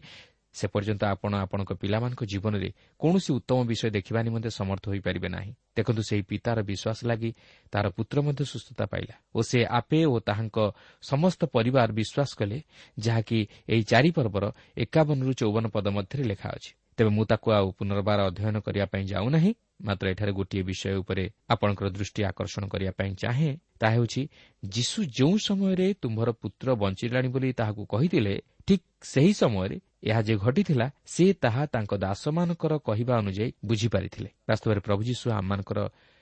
ସେ 0.53 0.65
ପର୍ଯ୍ୟନ୍ତ 0.73 1.03
ଆପଣ 1.13 1.31
ଆପଣଙ୍କ 1.45 1.71
ପିଲାମାନଙ୍କ 1.81 2.21
ଜୀବନରେ 2.31 2.69
କୌଣସି 2.99 3.29
ଉତ୍ତମ 3.37 3.59
ବିଷୟ 3.69 3.89
ଦେଖିବା 3.97 4.19
ନିମନ୍ତେ 4.27 4.49
ସମର୍ଥ 4.59 4.83
ହୋଇପାରିବେ 4.91 5.29
ନାହିଁ। 5.35 5.51
ଦେଖନ୍ତୁ 5.77 6.01
ସେହି 6.09 6.23
ପିତାର 6.31 6.57
ବିଶ୍ୱାସ 6.69 6.99
ଲାଗି 7.09 7.31
ତାହାର 7.71 7.87
ପୁତ୍ର 7.97 8.17
ମଧ୍ୟ 8.27 8.43
ସୁସ୍ଥତା 8.53 8.85
ପାଇଲା 8.91 9.15
ଓ 9.37 9.39
ସେ 9.49 9.59
ଆପେ 9.79 9.99
ଓ 10.13 10.15
ତାହାଙ୍କ 10.29 10.57
ସମସ୍ତ 11.03 11.41
ପରିବାର 11.55 11.89
ବିଶ୍ୱାସ 11.99 12.29
କଲେ 12.39 12.57
ଯାହାକି 12.97 13.39
ଏହି 13.73 13.83
ଚାରିପର୍ବର 13.91 14.45
ଏକାବନରୁ 14.83 15.31
ଚଉବନ 15.39 15.65
ପଦ 15.75 15.85
ମଧ୍ୟରେ 15.97 16.23
ଲେଖା 16.31 16.49
ଅଛି। 16.57 16.71
ତେବେ 16.97 17.11
ମୁଁ 17.15 17.25
ତାକୁ 17.31 17.47
ଆଉ 17.57 17.67
ପୁନର୍ବାର 17.79 18.19
ଅଧ୍ୟୟନ 18.29 18.55
କରିବା 18.65 18.85
ପାଇଁ 18.91 19.03
ଯାଉନାହିଁ 19.13 19.51
ମାତ୍ର 19.87 20.05
ଏଠାରେ 20.13 20.31
ଗୋଟିଏ 20.39 20.63
ବିଷୟ 20.69 20.95
ଉପରେ 21.01 21.23
ଆପଣଙ୍କର 21.53 21.87
ଦୃଷ୍ଟି 21.95 22.21
ଆକର୍ଷଣ 22.31 22.63
କରିବା 22.73 22.91
ପାଇଁ 22.99 23.11
ଚାହେଁ। 23.21 23.51
ତାହା 23.79 23.93
ହେଉଛି 23.95 24.21
ଯୀଶୁ 24.63 24.99
ଯେଉଁ 25.17 25.35
ସମୟରେ 25.47 25.87
ତୁମ୍ଭର 26.03 26.29
ପୁତ୍ର 26.41 26.67
ବଞ୍ଚିଲାଣି 26.83 27.29
ବୋଲି 27.33 27.49
ତାହାକୁ 27.59 27.81
କହିଥିଲେ 27.93 28.33
ଠିକ୍ 28.67 28.85
ସେହି 29.11 29.33
ସମୟରେ 29.41 29.77
ଏହା 30.03 30.21
ଯେ 30.21 30.35
ଘଟିଥିଲା 30.35 30.87
ସେ 31.05 31.25
ତାହା 31.33 31.63
ତାଙ୍କ 31.65 31.91
ଦାସମାନଙ୍କର 31.97 32.73
କହିବା 32.79 33.13
ଅନୁଯାୟୀ 33.17 33.51
ବୁଝିପାରିଥିଲେ। 33.65 34.29
ବାସ୍ତବରେ 34.47 34.79
ପ୍ରଭୁ 34.79 35.01
ଯୀଶୁ 35.03 35.25
ଆମମାନଙ୍କର 35.31 35.79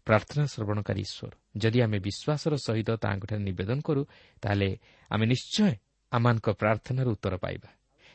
ପ୍ରାର୍ଥନା 0.07 0.43
ଶ୍ରବଣକାରୀ 0.45 1.01
ଈଶ୍ୱର। 1.01 1.31
ଯଦି 1.57 1.79
ଆମେ 1.81 1.97
ବିଶ୍ୱାସର 1.99 2.53
ସହିତ 2.57 2.89
ତାହାଙ୍କଠାରେ 3.03 3.41
ନିବେଦନ 3.43 3.79
କରୁ 3.81 4.01
ତାହେଲେ 4.41 4.69
ଆମେ 5.11 5.25
ନିଶ୍ଚୟ 5.25 5.73
ଆମମାନଙ୍କ 6.11 6.47
ପ୍ରାର୍ଥନାର 6.61 7.07
ଉତ୍ତର 7.07 7.33
ପାଇବା। 7.37 7.69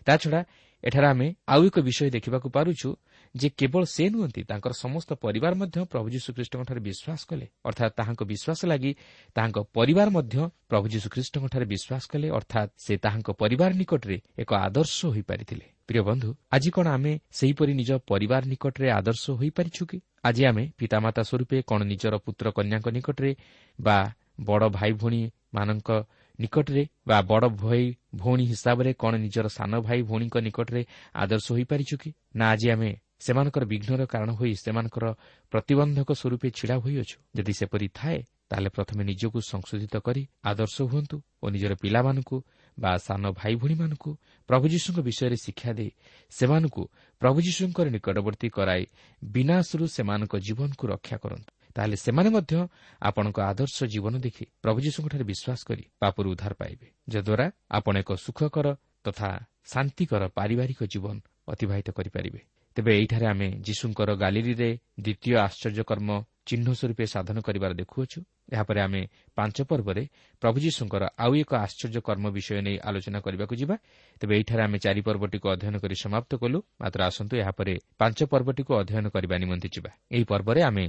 ତାଛଡ଼ା 0.06 0.40
ଏଠାରେ 0.84 1.06
ଆମେ 1.06 1.26
ଆଉ 1.46 1.60
ଏକ 1.66 1.76
ବିଷୟ 1.78 2.10
ଦେଖିବାକୁ 2.10 2.48
ପାରୁଛୁ 2.50 2.88
ଯେ 3.34 3.48
କେବଳ 3.58 3.82
ସେ 3.88 4.04
ନୁହନ୍ତି 4.12 4.42
ତାଙ୍କର 4.50 4.72
ସମସ୍ତ 4.76 5.10
ପରିବାର 5.24 5.52
ମଧ୍ୟ 5.60 5.78
ପ୍ରଭୁ 5.92 6.06
ଯୀଶୁଖ୍ରୀଷ୍ଟଙ୍କଠାରେ 6.14 6.80
ବିଶ୍ୱାସ 6.88 7.20
କଲେ। 7.30 7.46
ଅର୍ଥାତ୍ 7.68 7.92
ତାହାଙ୍କ 7.98 8.22
ବିଶ୍ୱାସ 8.30 8.60
ଲାଗି 8.70 8.92
ତାହାଙ୍କ 9.36 9.58
ପରିବାର 9.76 10.08
ମଧ୍ୟ 10.16 10.36
ପ୍ରଭୁ 10.70 10.86
ଯୀଶୁଖ୍ରୀଷ୍ଟଙ୍କଠାରେ 10.94 11.66
ବିଶ୍ୱାସ 11.72 12.04
କଲେ 12.12 12.28
ଅର୍ଥାତ୍ 12.38 12.70
ସେ 12.84 12.94
ତାହାଙ୍କ 13.04 13.28
ପରିବାର 13.42 13.70
ନିକଟରେ 13.80 14.16
ଏକ 14.42 14.50
ଆଦର୍ଶ 14.66 14.98
ହୋଇପାରିଥିଲେ। 15.14 15.66
ପ୍ରିୟ 15.88 16.02
ବନ୍ଧୁ 16.08 16.30
ଆଜି 16.54 16.70
କ'ଣ 16.76 16.86
ଆମେ 16.96 17.12
ସେହିପରି 17.38 17.72
ନିଜ 17.80 17.90
ପରିବାର 18.10 18.42
ନିକଟରେ 18.52 18.88
ଆଦର୍ଶ 18.98 19.24
ହୋଇପାରିଛୁ 19.40 19.82
କି? 19.90 19.98
ଆଜି 20.28 20.42
ଆମେ 20.50 20.64
ପିତାମାତା 20.78 21.22
ସ୍ୱରୂପେ 21.28 21.58
କ'ଣ 21.68 21.80
ନିଜର 21.92 22.14
ପୁତ୍ର 22.24 22.46
କନ୍ୟାଙ୍କ 22.56 22.86
ନିକଟରେ 22.96 23.30
ବା 23.78 23.98
ବଡ଼ 24.40 24.64
ଭାଇ 24.76 24.92
ଭଉଣୀମାନଙ୍କ 25.00 25.90
ନିକଟରେ 26.38 26.82
ବା 27.08 27.18
ବଡ଼ 27.30 27.46
ଭାଇ 27.62 27.84
ଭଉଣୀ 28.14 28.44
ହିସାବରେ 28.52 28.90
କ'ଣ 29.02 29.12
ନିଜର 29.24 29.46
ସାନ 29.48 29.72
ଭାଇ 29.86 30.00
ଭଉଣୀଙ୍କ 30.08 30.36
ନିକଟରେ 30.46 30.82
ଆଦର୍ଶ 31.14 31.46
ହୋଇପାରିଛୁ 31.52 31.94
କି? 32.02 32.10
ନା 32.36 32.44
ଆଜି 32.52 32.68
ଆମେ 32.74 32.90
ସେମାନଙ୍କର 33.24 33.64
ବିଘ୍ନର 33.72 34.02
କାରଣ 34.12 34.30
ହୋଇ 34.38 34.52
ସେମାନଙ୍କର 34.64 35.04
ପ୍ରତିବନ୍ଧକ 35.52 36.08
ସ୍ୱରୂପେ 36.20 36.48
ଛିଡ଼ା 36.58 36.76
ହୋଇଅଛୁ। 36.84 37.16
ଯଦି 37.36 37.52
ସେପରି 37.60 37.88
ଥାଏ 37.98 38.18
ତାହେଲେ 38.50 38.70
ପ୍ରଥମେ 38.76 39.02
ନିଜକୁ 39.10 39.38
ସଂଶୋଧିତ 39.52 39.94
କରି 40.06 40.22
ଆଦର୍ଶ 40.50 40.76
ହୁଅନ୍ତୁ 40.90 41.16
ଓ 41.42 41.46
ନିଜର 41.54 41.72
ପିଲାମାନଙ୍କୁ 41.82 42.36
ବା 42.78 42.92
ସାନ 43.06 43.22
ଭାଇ 43.38 43.54
ଭଉଣୀମାନଙ୍କୁ 43.60 44.10
ପ୍ରଭୁ 44.48 44.64
ଯୀଶୁଙ୍କ 44.74 44.98
ବିଷୟରେ 45.08 45.36
ଶିକ୍ଷା 45.44 45.70
ଦେଇ 45.78 45.90
ସେମାନଙ୍କୁ 46.32 46.82
ପ୍ରଭୁ 47.22 47.38
ଯୀଶୁଙ୍କର 47.46 47.86
ନିକଟବର୍ତ୍ତୀ 47.96 48.48
କରାଇ 48.48 48.82
ବିନାଶରୁ 49.22 49.84
ସେମାନଙ୍କ 49.96 50.34
ଜୀବନକୁ 50.46 50.84
ରକ୍ଷା 50.92 51.16
କରନ୍ତୁ। 51.24 51.50
ତାହେଲେ 51.74 51.96
ସେମାନେ 51.96 52.28
ମଧ୍ୟ 52.36 52.54
ଆପଣଙ୍କ 53.02 53.38
ଆଦର୍ଶ 53.50 53.78
ଜୀବନ 53.84 54.14
ଦେଖି 54.26 54.44
ପ୍ରଭୁ 54.62 54.78
ଯୀଶୁଙ୍କଠାରେ 54.84 55.24
ବିଶ୍ୱାସ 55.24 55.60
କରି 55.68 55.84
ପାପରୁ 56.00 56.26
ଉଦ୍ଧାର 56.32 56.52
ପାଇବେ। 56.60 56.86
ଯଦ୍ୱାରା 57.08 57.46
ଆପଣ 57.70 57.94
ଏକ 58.02 58.10
ସୁଖକର 58.24 58.66
ତଥା 59.04 59.28
ଶାନ୍ତିକର 59.72 60.22
ପାରିବାରିକ 60.38 60.80
ଜୀବନ 60.92 61.16
ଅତିବାହିତ 61.48 61.88
କରିପାରିବେ। 61.98 62.51
ତେବେ 62.76 62.90
ଏଇଠାରେ 62.98 63.26
ଆମେ 63.26 63.48
ଯୀଶୁଙ୍କର 63.66 64.10
ଗାଲିରୀରେ 64.22 64.70
ଦ୍ୱିତୀୟ 65.04 65.32
ଆଶ୍ଚର୍ଯ୍ୟକର୍ମ 65.46 66.08
ଚିହ୍ନ 66.48 66.66
ସ୍ୱରୂପେ 66.74 67.04
ସାଧନ 67.06 67.36
କରିବାର 67.46 67.72
ଦେଖୁଅଛୁ। 67.80 68.18
ଏହାପରେ 68.52 68.80
ଆମେ 68.86 69.02
ପାଞ୍ଚ 69.36 69.56
ପର୍ବରେ 69.70 70.02
ପ୍ରଭୁ 70.42 70.56
ଯୀଶୁଙ୍କର 70.64 71.02
ଆଉ 71.22 71.32
ଏକ 71.42 71.50
ଆଶ୍ଚର୍ଯ୍ୟ 71.66 72.00
କର୍ମ 72.08 72.24
ବିଷୟ 72.36 72.60
ନେଇ 72.66 72.76
ଆଲୋଚନା 72.88 73.18
କରିବାକୁ 73.24 73.54
ଯିବା। 73.60 73.76
ତେବେ 74.20 74.34
ଏଠାରେ 74.40 74.62
ଆମେ 74.66 74.78
ଚାରି 74.84 75.00
ପର୍ବଟିକୁ 75.08 75.46
ଅଧ୍ୟୟନ 75.54 75.74
କରି 75.82 75.96
ସମାପ୍ତ 76.04 76.30
କଲୁ। 76.42 76.58
ମାତ୍ର 76.80 77.00
ଆସନ୍ତୁ 77.08 77.34
ଏହାପରେ 77.42 77.74
ପାଞ୍ଚ 77.98 78.18
ପର୍ବଟିକୁ 78.32 78.72
ଅଧ୍ୟୟନ 78.80 79.06
କରିବା 79.14 79.36
ନିମନ୍ତେ 79.42 79.68
ଯିବା। 79.74 79.90
ଏହି 80.14 80.24
ପର୍ବରେ 80.30 80.60
ଆମେ 80.68 80.84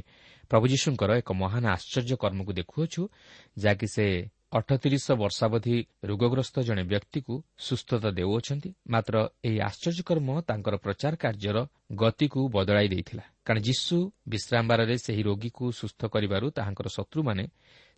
ପ୍ରଭୁ 0.52 0.66
ଯୀଶୁଙ୍କର 0.74 1.10
ଏକ 1.22 1.30
ମହାନ 1.34 1.64
ଆଶ୍ଚର୍ଯ୍ୟ 1.78 2.16
କର୍ମକୁ 2.24 2.52
ଦେଖୁଅଛୁ 2.60 3.02
ଯାହାକି 3.58 3.88
ସେ 3.96 4.06
ଅଠତିରିଶ 4.54 5.06
ବର୍ଷାବଧି 5.18 5.76
ରୋଗଗ୍ରସ୍ତ 6.10 6.56
ଜଣେ 6.68 6.84
ବ୍ୟକ୍ତିକୁ 6.84 7.34
ସୁସ୍ଥତା 7.68 8.10
ଦେଉଅଛନ୍ତି 8.18 8.70
ମାତ୍ର 8.94 9.16
ଏହି 9.48 9.58
ଆଶ୍ଚର୍ଯ୍ୟକର୍ମ 9.70 10.30
ତାଙ୍କର 10.50 10.76
ପ୍ରଚାର 10.86 11.14
କାର୍ଯ୍ୟର 11.24 11.58
ଗତିକୁ 12.02 12.42
ବଦଳାଇ 12.56 12.88
ଦେଇଥିଲା। 12.94 13.24
କାରଣ 13.46 13.60
ଯୀଶୁ 13.68 13.96
ବିଶ୍ରାମବାରରେ 14.34 14.96
ସେହି 15.06 15.22
ରୋଗୀକୁ 15.30 15.66
ସୁସ୍ଥ 15.80 16.02
କରିବାରୁ 16.14 16.46
ତାହାଙ୍କର 16.58 16.88
ଶତ୍ରୁମାନେ 16.98 17.44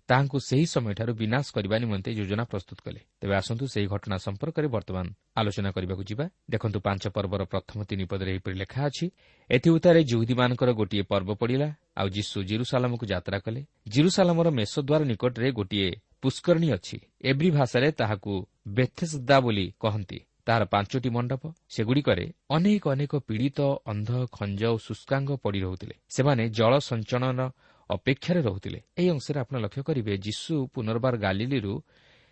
ତାହାଙ୍କୁ 0.10 0.38
ସେହି 0.50 0.66
ସମୟଠାରୁ 0.76 1.12
ବିନାଶ 1.22 1.46
କରିବା 1.56 1.76
ନିମନ୍ତେ 1.84 2.10
ଯୋଜନା 2.20 2.44
ପ୍ରସ୍ତୁତ 2.52 2.80
କଲେ। 2.86 3.02
ତେବେ 3.20 3.34
ଆସନ୍ତୁ 3.42 3.66
ସେହି 3.74 3.88
ଘଟଣା 3.94 4.18
ସମ୍ପର୍କରେ 4.26 4.68
ବର୍ତ୍ତମାନ 4.76 5.06
ଆଲୋଚନା 5.40 5.70
କରିବାକୁ 5.76 6.04
ଯିବା। 6.10 6.26
ଦେଖନ୍ତୁ 6.54 6.80
ପାଞ୍ଚ 6.88 7.04
ପର୍ବର 7.16 7.42
ପ୍ରଥମ 7.54 7.78
ତିନି 7.90 8.06
ପଦରେ 8.12 8.30
ଏହିପରି 8.34 8.56
ଲେଖା 8.64 8.82
ଅଛି 8.90 9.06
ଏଥିଉତ୍ତାରେ 9.50 10.00
ଜୁହୁଦୀମାନଙ୍କର 10.12 10.70
ଗୋଟିଏ 10.80 11.04
ପର୍ବ 11.12 11.30
ପଡ଼ିଲା 11.42 11.68
ଆଉ 12.00 12.08
ଯୀଶୁ 12.16 12.38
ଜିରୁସାଲାମକୁ 12.50 13.04
ଯାତ୍ରା 13.14 13.38
କଲେ। 13.46 13.62
ଜିରୁସାଲାମର 13.94 14.48
ମେଷଦ୍ୱାର 14.60 15.02
ନିକଟରେ 15.12 15.50
ଗୋଟିଏ 15.60 15.90
ପୁଷ୍କରଣୀ 16.26 16.70
ଅଛି। 16.72 16.98
ଏବ୍ରି 17.22 17.50
ଭାଷାରେ 17.52 17.90
ତାହାକୁ 17.92 18.34
ବେଥେସ୍ଦା 18.68 19.38
ବୋଲି 19.40 19.66
କହନ୍ତି। 19.80 20.20
ତାହାର 20.46 20.64
ପାଞ୍ଚଟି 20.66 21.10
ମଣ୍ଡପ 21.10 21.44
ସେଗୁଡ଼ିକରେ 21.74 22.26
ଅନେକ 22.56 22.84
ଅନେକ 22.90 23.14
ପୀଡ଼ିତ 23.28 23.60
ଅନ୍ଧ 23.86 24.10
ଖଞ୍ଜ 24.32 24.62
ଓ 24.66 24.78
ଶୁଷ୍କାଙ୍ଗ 24.88 25.30
ପଡ଼ି 25.44 25.60
ରହୁଥିଲେ। 25.62 25.96
ସେମାନେ 26.10 26.44
ଜଳ 26.50 26.74
ସଞ୍ଚଳନ 26.80 27.40
ଅପେକ୍ଷାରେ 27.90 28.42
ରହୁଥିଲେ। 28.42 28.80
ଏହି 28.98 29.10
ଅଂଶରେ 29.10 29.38
ଆପଣ 29.40 29.56
ଲକ୍ଷ୍ୟ 29.66 29.82
କରିବେ 29.84 30.14
ଯୀଶୁ 30.18 30.54
ପୁନର୍ବାର 30.74 31.14
ଗାଲିଲିରୁ 31.18 31.74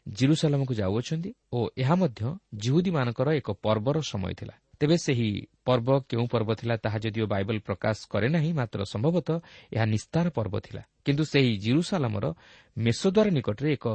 ଜିରୁସାଲାମକୁ 0.07 0.73
ଯାଉଅଛନ୍ତି 0.73 1.29
ଓ 1.53 1.59
ଏହା 1.77 1.95
ମଧ୍ୟ 1.95 2.21
ଜିହୁଦୀମାନଙ୍କର 2.55 3.27
ଏକ 3.39 3.49
ପର୍ବର 3.65 3.97
ସମୟ 4.11 4.33
ଥିଲା। 4.33 4.55
ତେବେ 4.79 4.97
ସେହି 4.97 5.29
ପର୍ବ 5.65 5.87
କେଉଁ 6.09 6.25
ପର୍ବ 6.27 6.49
ଥିଲା 6.59 6.75
ତାହା 6.77 6.97
ଯଦିଓ 7.03 7.25
ବାଇବଲ 7.25 7.57
ପ୍ରକାଶ 7.59 7.97
କରେ 8.11 8.27
ନାହିଁ 8.29 8.51
ମାତ୍ର 8.53 8.79
ସମ୍ଭବତଃ 8.93 9.37
ଏହା 9.73 9.85
ନିସ୍ତାର 9.85 10.25
ପର୍ବ 10.29 10.55
ଥିଲା। 10.59 10.81
କିନ୍ତୁ 11.05 11.23
ସେହି 11.23 11.51
ଜିରୁସାଲାମର 11.57 12.25
ମେଷଦ୍ୱାର 12.77 13.27
ନିକଟରେ 13.29 13.69
ଏକ 13.73 13.85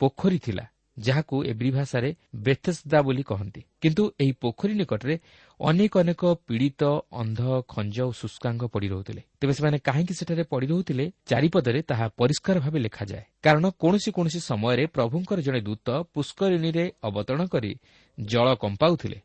ପୋଖରୀ 0.00 0.38
ଥିଲା 0.38 0.64
ଯାହାକୁ 0.96 1.36
ଏବ୍ରି 1.44 1.70
ଭାଷାରେ 1.70 2.10
ବେଥେସ୍ଦା 2.34 2.98
ବୋଲି 3.02 3.22
କହନ୍ତି। 3.22 3.60
କିନ୍ତୁ 3.80 4.02
ଏହି 4.20 4.32
ପୋଖରୀ 4.40 4.74
ନିକଟରେ 4.74 5.14
ଅନେକ 5.60 5.92
ଅନେକ 5.98 6.22
ପୀଡ଼ିତ 6.48 6.82
ଅନ୍ଧ 7.12 7.40
ଖଞ୍ଜ 7.68 7.96
ଓ 8.00 8.10
ଶୁଷ୍କାଙ୍ଗ 8.12 8.62
ପଡ଼ି 8.72 8.88
ରହୁଥିଲେ। 8.88 9.22
ତେବେ 9.40 9.52
ସେମାନେ 9.52 9.78
କାହିଁକି 9.78 10.14
ସେଠାରେ 10.14 10.44
ପଡ଼ି 10.52 10.66
ରହୁଥିଲେ? 10.66 11.04
ଚାରିପଦରେ 11.26 11.80
ତାହା 11.82 12.06
ପରିଷ୍କାର 12.18 12.56
ଭାବେ 12.60 12.78
ଲେଖାଯାଏ। 12.78 13.24
କାରଣ 13.42 13.64
କୌଣସି 13.82 14.10
କୌଣସି 14.16 14.40
ସମୟରେ 14.50 14.84
ପ୍ରଭୁଙ୍କର 14.86 15.38
ଜଣେ 15.40 15.60
ଦୂତ 15.60 15.88
ପୁଷ୍କରିଣୀରେ 16.14 16.84
ଅବତରଣ 17.02 17.42
କରି 17.46 17.70
ଜଳ 18.18 18.46
କମ୍ପାଉଥିଲେ। 18.62 19.18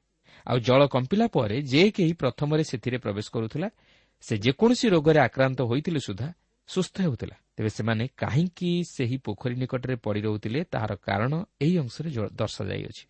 ଆଉ 0.48 0.58
ଜଳ 0.60 0.82
କମ୍ପିଲା 0.88 1.26
ପରେ 1.28 1.58
ଯେ 1.72 1.82
କେହି 1.96 2.14
ପ୍ରଥମରେ 2.14 2.64
ସେଥିରେ 2.64 2.98
ପ୍ରବେଶ 2.98 3.28
କରୁଥିଲା 3.36 3.68
ସେ 4.24 4.34
ଯେକୌଣସି 4.38 4.86
ରୋଗରେ 4.90 5.20
ଆକ୍ରାନ୍ତ 5.20 5.60
ହୋଇଥିଲେ 5.62 6.00
ସୁଦ୍ଧା 6.00 6.28
ସୁସ୍ଥ 6.74 6.96
ହେଉଥିଲା। 7.02 7.36
ତେବେ 7.56 7.70
ସେମାନେ 7.70 8.04
କାହିଁକି 8.18 8.72
ସେହି 8.90 9.18
ପୋଖରୀ 9.26 9.56
ନିକଟରେ 9.56 9.96
ପଡ଼ି 9.96 10.22
ରହୁଥିଲେ 10.22 10.60
ତାହାର 10.64 10.92
କାରଣ 11.08 11.34
ଏହି 11.62 11.76
ଅଂଶରେ 11.78 12.10
ଦର୍ଶାଯାଇଅଛି। 12.40 13.04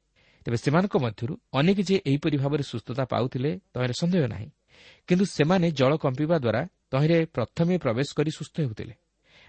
ତେବେ 0.46 0.58
ସେମାନଙ୍କ 0.58 0.96
ମଧ୍ୟରୁ 0.98 1.34
ଅନେକ 1.54 1.78
ଯେ 1.90 1.96
ଏହିପରି 2.10 2.38
ଭାବରେ 2.38 2.64
ସୁସ୍ଥତା 2.64 3.04
ପାଉଥିଲେ 3.06 3.52
ତହିଁରେ 3.74 3.96
ସନ୍ଦେହ 4.02 4.24
ନାହିଁ। 4.28 4.50
କିନ୍ତୁ 5.08 5.26
ସେମାନେ 5.38 5.68
ଜଳ 5.72 5.92
କମ୍ପିବା 5.98 6.36
ଦ୍ୱାରା 6.40 6.62
ତହିଁରେ 6.92 7.18
ପ୍ରଥମେ 7.36 7.74
ପ୍ରବେଶ 7.78 8.10
କରି 8.18 8.32
ସୁସ୍ଥ 8.32 8.56
ହେଉଥିଲେ। 8.60 8.94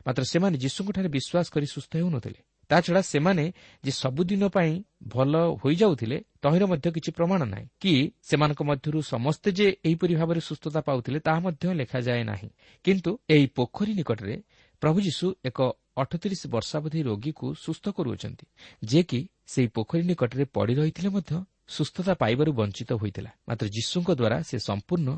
ମାତ୍ର 0.07 0.23
ସେମାନେ 0.33 0.57
ଯୀଶୁଙ୍କଠାରେ 0.59 1.09
ବିଶ୍ୱାସ 1.09 1.47
କରି 1.55 1.67
ସୁସ୍ଥ 1.67 1.93
ହେଉନଥିଲେ। 1.97 2.41
ତାଛଡ଼ା 2.73 3.03
ସେମାନେ 3.13 3.45
ଯେ 3.85 3.93
ସବୁଦିନ 4.03 4.43
ପାଇଁ 4.57 4.73
ଭଲ 5.15 5.33
ହୋଇଯାଉଥିଲେ 5.63 6.19
ତହିଁର 6.43 6.65
ମଧ୍ୟ 6.73 6.89
କିଛି 6.97 7.11
ପ୍ରମାଣ 7.19 7.41
ନାହିଁ। 7.53 7.67
କି 7.83 7.93
ସେମାନଙ୍କ 8.29 8.61
ମଧ୍ୟରୁ 8.71 8.99
ସମସ୍ତେ 9.13 9.49
ଯେ 9.59 9.67
ଏହିପରି 9.87 10.15
ଭାବରେ 10.21 10.41
ସୁସ୍ଥତା 10.49 10.81
ପାଉଥିଲେ 10.89 11.19
ତାହା 11.27 11.41
ମଧ୍ୟ 11.47 11.65
ଲେଖାଯାଏ 11.81 12.23
ନାହିଁ। 12.31 12.49
କିନ୍ତୁ 12.85 13.11
ଏହି 13.35 13.47
ପୋଖରୀ 13.59 13.93
ନିକଟରେ 14.01 14.35
ପ୍ରଭୁ 14.83 14.99
ଯୀଶୁ 15.07 15.27
ଏକ 15.49 15.59
ଅଠତିରିଶ 16.03 16.43
ବର୍ଷାବଧି 16.55 17.01
ରୋଗୀକୁ 17.09 17.47
ସୁସ୍ଥ 17.65 17.85
କରୁଅଛନ୍ତି 17.97 18.47
ଯିଏକି 18.83 19.21
ସେହି 19.53 19.69
ପୋଖରୀ 19.77 20.05
ନିକଟରେ 20.11 20.45
ପଡ଼ି 20.57 20.75
ରହିଥିଲେ 20.81 21.11
ମଧ୍ୟ 21.17 21.33
ସୁସ୍ଥତା 21.77 22.13
ପାଇବାରୁ 22.23 22.51
ବଞ୍ଚିତ 22.61 22.91
ହୋଇଥିଲା। 23.01 23.31
ମାତ୍ର 23.49 23.67
ଯୀଶୁଙ୍କ 23.77 24.09
ଦ୍ୱାରା 24.21 24.39
ସେ 24.49 24.57
ସମ୍ପୂର୍ଣ୍ଣ 24.69 25.09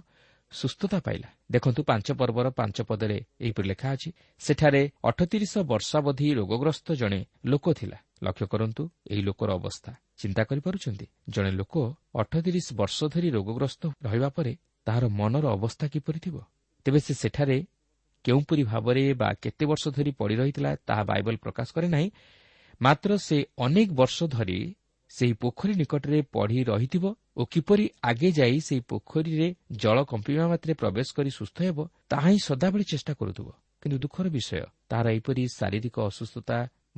ସୁସ୍ଥତା 0.55 0.99
ପାଇଲା। 1.01 1.29
ଦେଖନ୍ତୁ 1.51 1.81
ପାଞ୍ଚ 1.83 2.07
ପର୍ବର 2.13 2.47
ପାଞ୍ଚ 2.51 2.77
ପଦରେ 2.83 3.19
ଏହିପରି 3.41 3.67
ଲେଖା 3.69 3.89
ଅଛି 3.95 4.09
ସେଠାରେ 4.39 4.83
ଅଠତିରିଶ 5.05 5.55
ବର୍ଷାବଧି 5.71 6.27
ରୋଗଗ୍ରସ୍ତ 6.35 6.89
ଜଣେ 6.93 7.21
ଲୋକ 7.45 7.65
ଥିଲା। 7.73 7.99
ଲକ୍ଷ୍ୟ 8.23 8.47
କରନ୍ତୁ 8.47 8.83
ଏହି 9.11 9.23
ଲୋକର 9.23 9.51
ଅବସ୍ଥା। 9.55 9.91
ଚିନ୍ତା 10.21 10.43
କରିପାରୁଛନ୍ତି? 10.45 11.07
ଜଣେ 11.29 11.51
ଲୋକ 11.51 11.75
ଅଠତିରିଶ 12.15 12.67
ବର୍ଷ 12.73 12.99
ଧରି 13.05 13.29
ରୋଗଗ୍ରସ୍ତ 13.31 13.83
ରହିବା 14.03 14.29
ପରେ 14.29 14.53
ତାହାର 14.87 15.05
ମନର 15.09 15.47
ଅବସ୍ଥା 15.57 15.87
କିପରି 15.89 16.19
ଥିବ? 16.19 16.37
ତେବେ 16.87 17.01
ସେ 17.01 17.13
ସେଠାରେ 17.15 17.59
କେଉଁପରି 18.25 18.63
ଭାବରେ 18.65 19.05
ବା 19.15 19.29
କେତେ 19.43 19.65
ବର୍ଷ 19.67 19.85
ଧରି 19.89 20.11
ପଡ଼ି 20.11 20.35
ରହିଥିଲା 20.37 20.71
ତାହା 20.87 21.03
ବାଇବଲ 21.05 21.37
ପ୍ରକାଶ 21.37 21.69
କରେ 21.75 21.89
ନାହିଁ। 21.89 22.09
ମାତ୍ର 22.83 23.11
ସେ 23.17 23.37
ଅନେକ 23.59 23.89
ବର୍ଷ 23.93 24.19
ଧରି 24.25 24.59
ସେହି 25.09 25.33
ପୋଖରୀ 25.33 25.75
ନିକଟରେ 25.75 26.19
ପଢ଼ି 26.33 26.59
ରହିଥିବ 26.65 27.05
ଓ 27.37 27.43
କିପରି 27.45 27.85
ଆଗେ 28.03 28.29
ଯାଇ 28.31 28.59
ସେହି 28.61 28.83
ପୋଖରୀରେ 28.91 29.49
ଜଳ 29.83 29.97
କମ୍ପିବା 30.11 30.45
ମାତ୍ରେ 30.53 30.73
ପ୍ରବେଶ 30.83 31.09
କରି 31.17 31.31
ସୁସ୍ଥ 31.31 31.57
ହେବ 31.67 31.79
ତାହା 32.11 32.29
ହିଁ 32.31 32.41
ସଦାବେଳେ 32.49 32.85
ଚେଷ୍ଟା 32.85 33.13
କରୁଥିବ। 33.21 33.49
କିନ୍ତୁ 33.83 33.97
ଦୁଃଖର 34.05 34.27
ବିଷୟ 34.37 34.63
ତାହାର 34.91 35.07
ଏହିପରି 35.15 35.43
ଶାରୀରିକ 35.59 35.97
ଅସୁସ୍ଥତା 36.11 36.57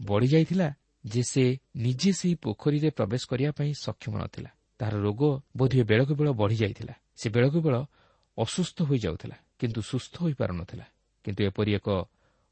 ବଢ଼ିଯାଇଥିଲା 0.08 0.68
ଯେ 1.04 1.22
ସେ 1.22 1.44
ନିଜେ 1.76 2.10
ସେହି 2.20 2.34
ପୋଖରୀରେ 2.44 2.88
ପ୍ରବେଶ 2.98 3.22
କରିବା 3.30 3.50
ପାଇଁ 3.58 3.70
ସକ୍ଷମ 3.86 4.14
ନଥିଲା। 4.22 4.50
ତାହାର 4.80 4.96
ରୋଗ 5.00 5.22
ବୋଧହୁଏ 5.56 5.84
ବେଳକୁ 5.90 6.12
ବେଳ 6.20 6.28
ବଢ଼ିଯାଇଥିଲା 6.32 6.94
ସେ 7.20 7.26
ବେଳକୁ 7.36 7.58
ବେଳ 7.66 7.76
ଅସୁସ୍ଥ 8.38 8.78
ହୋଇଯାଉଥିଲା 8.88 9.36
କିନ୍ତୁ 9.60 9.80
ସୁସ୍ଥ 9.82 10.14
ହୋଇପାରୁନଥିଲା 10.24 10.86
କିନ୍ତୁ 11.24 11.40
ଏପରି 11.50 11.72
ଏକ 11.78 11.88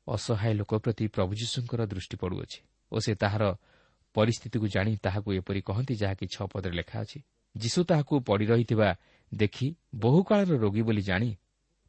ଅସହାୟ 0.06 0.52
ଲୋକ 0.60 0.72
ପ୍ରତି 0.84 1.04
ପ୍ରଭୁ 1.14 1.32
ଯୀଶୁଙ୍କର 1.40 1.80
ଦୃଷ୍ଟି 1.86 2.16
ପଡ଼ୁଅଛି 2.22 2.58
ଓ 2.92 2.96
ସେ 3.04 3.12
ତାହାର 3.14 3.44
ପରିସ୍ଥିତିକୁ 4.16 4.66
ଜାଣି 4.74 4.92
ତାହାକୁ 5.04 5.28
ଏପରି 5.40 5.60
କହନ୍ତି 5.68 5.94
ଯାହାକି 6.02 6.24
ଛଅ 6.34 6.46
ପଦରେ 6.52 6.74
ଲେଖା 6.80 6.96
ଅଛି। 7.04 7.18
ଯୀଶୁ 7.56 7.80
ତାହାକୁ 7.84 8.14
ପଡ଼ି 8.20 8.46
ରହିଥିବା 8.46 8.88
ଦେଖି 9.34 9.66
ବହୁକାଳର 9.94 10.52
ରୋଗୀ 10.58 10.82
ବୋଲି 10.82 11.02
ଜାଣି 11.02 11.30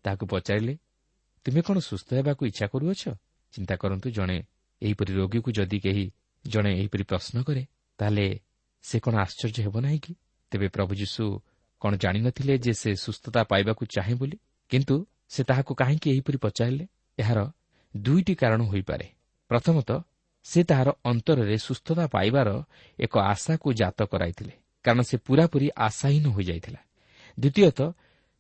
ତାହାକୁ 0.06 0.26
ପଚାରିଲେ 0.26 0.74
ତୁମେ 1.46 1.62
କ'ଣ 1.62 1.78
ସୁସ୍ଥ 1.80 2.10
ହେବାକୁ 2.14 2.42
ଇଚ୍ଛା 2.46 2.66
କରୁଅଛ? 2.68 3.04
ଚିନ୍ତା 3.54 3.76
କରନ୍ତୁ 3.76 4.08
ଜଣେ 4.10 4.38
ଏହିପରି 4.82 5.12
ରୋଗୀକୁ 5.14 5.50
ଯଦି 5.52 5.78
କେହି 5.80 6.06
ଜଣେ 6.46 6.72
ଏହିପରି 6.80 7.04
ପ୍ରଶ୍ନ 7.04 7.36
କରେ 7.44 7.64
ତାହେଲେ 8.00 8.26
ସେ 8.84 8.98
କ'ଣ 9.00 9.14
ଆଶ୍ଚର୍ଯ୍ୟ 9.16 9.62
ହେବ 9.66 9.76
ନାହିଁ 9.80 10.00
କି? 10.00 10.14
ତେବେ 10.52 10.68
ପ୍ରଭୁ 10.68 10.92
ଯୀଶୁ 10.96 11.24
କ'ଣ 11.82 11.92
ଜାଣିନଥିଲେ 11.96 12.54
ଯେ 12.58 12.74
ସେ 12.74 12.90
ସୁସ୍ଥତା 12.96 13.42
ପାଇବାକୁ 13.44 13.84
ଚାହେଁ 13.86 14.16
ବୋଲି? 14.16 14.38
କିନ୍ତୁ 14.70 14.96
ସେ 15.30 15.42
ତାହାକୁ 15.44 15.72
କାହିଁକି 15.76 16.08
ଏହିପରି 16.12 16.38
ପଚାରିଲେ? 16.38 16.86
ଏହାର 17.18 17.40
ଦୁଇଟି 17.98 18.34
କାରଣ 18.36 18.62
ହୋଇପାରେ। 18.62 19.08
ପ୍ରଥମତଃ 19.50 20.00
ସେ 20.46 20.60
ତାହାର 20.64 20.90
ଅନ୍ତରରେ 21.06 21.58
ସୁସ୍ଥତା 21.58 22.06
ପାଇବାର 22.08 22.50
ଏକ 23.00 23.14
ଆଶାକୁ 23.20 23.68
ଜାତ 23.74 24.00
କରାଇଥିଲେ। 24.04 24.54
କାରଣ 24.86 25.02
ସେ 25.02 25.16
ପୂରାପୂରି 25.28 25.68
ଆଶାହୀନ 25.88 26.26
ହୋଇଯାଇଥିଲା। 26.36 26.82
ଦ୍ୱିତୀୟତଃ 27.38 27.90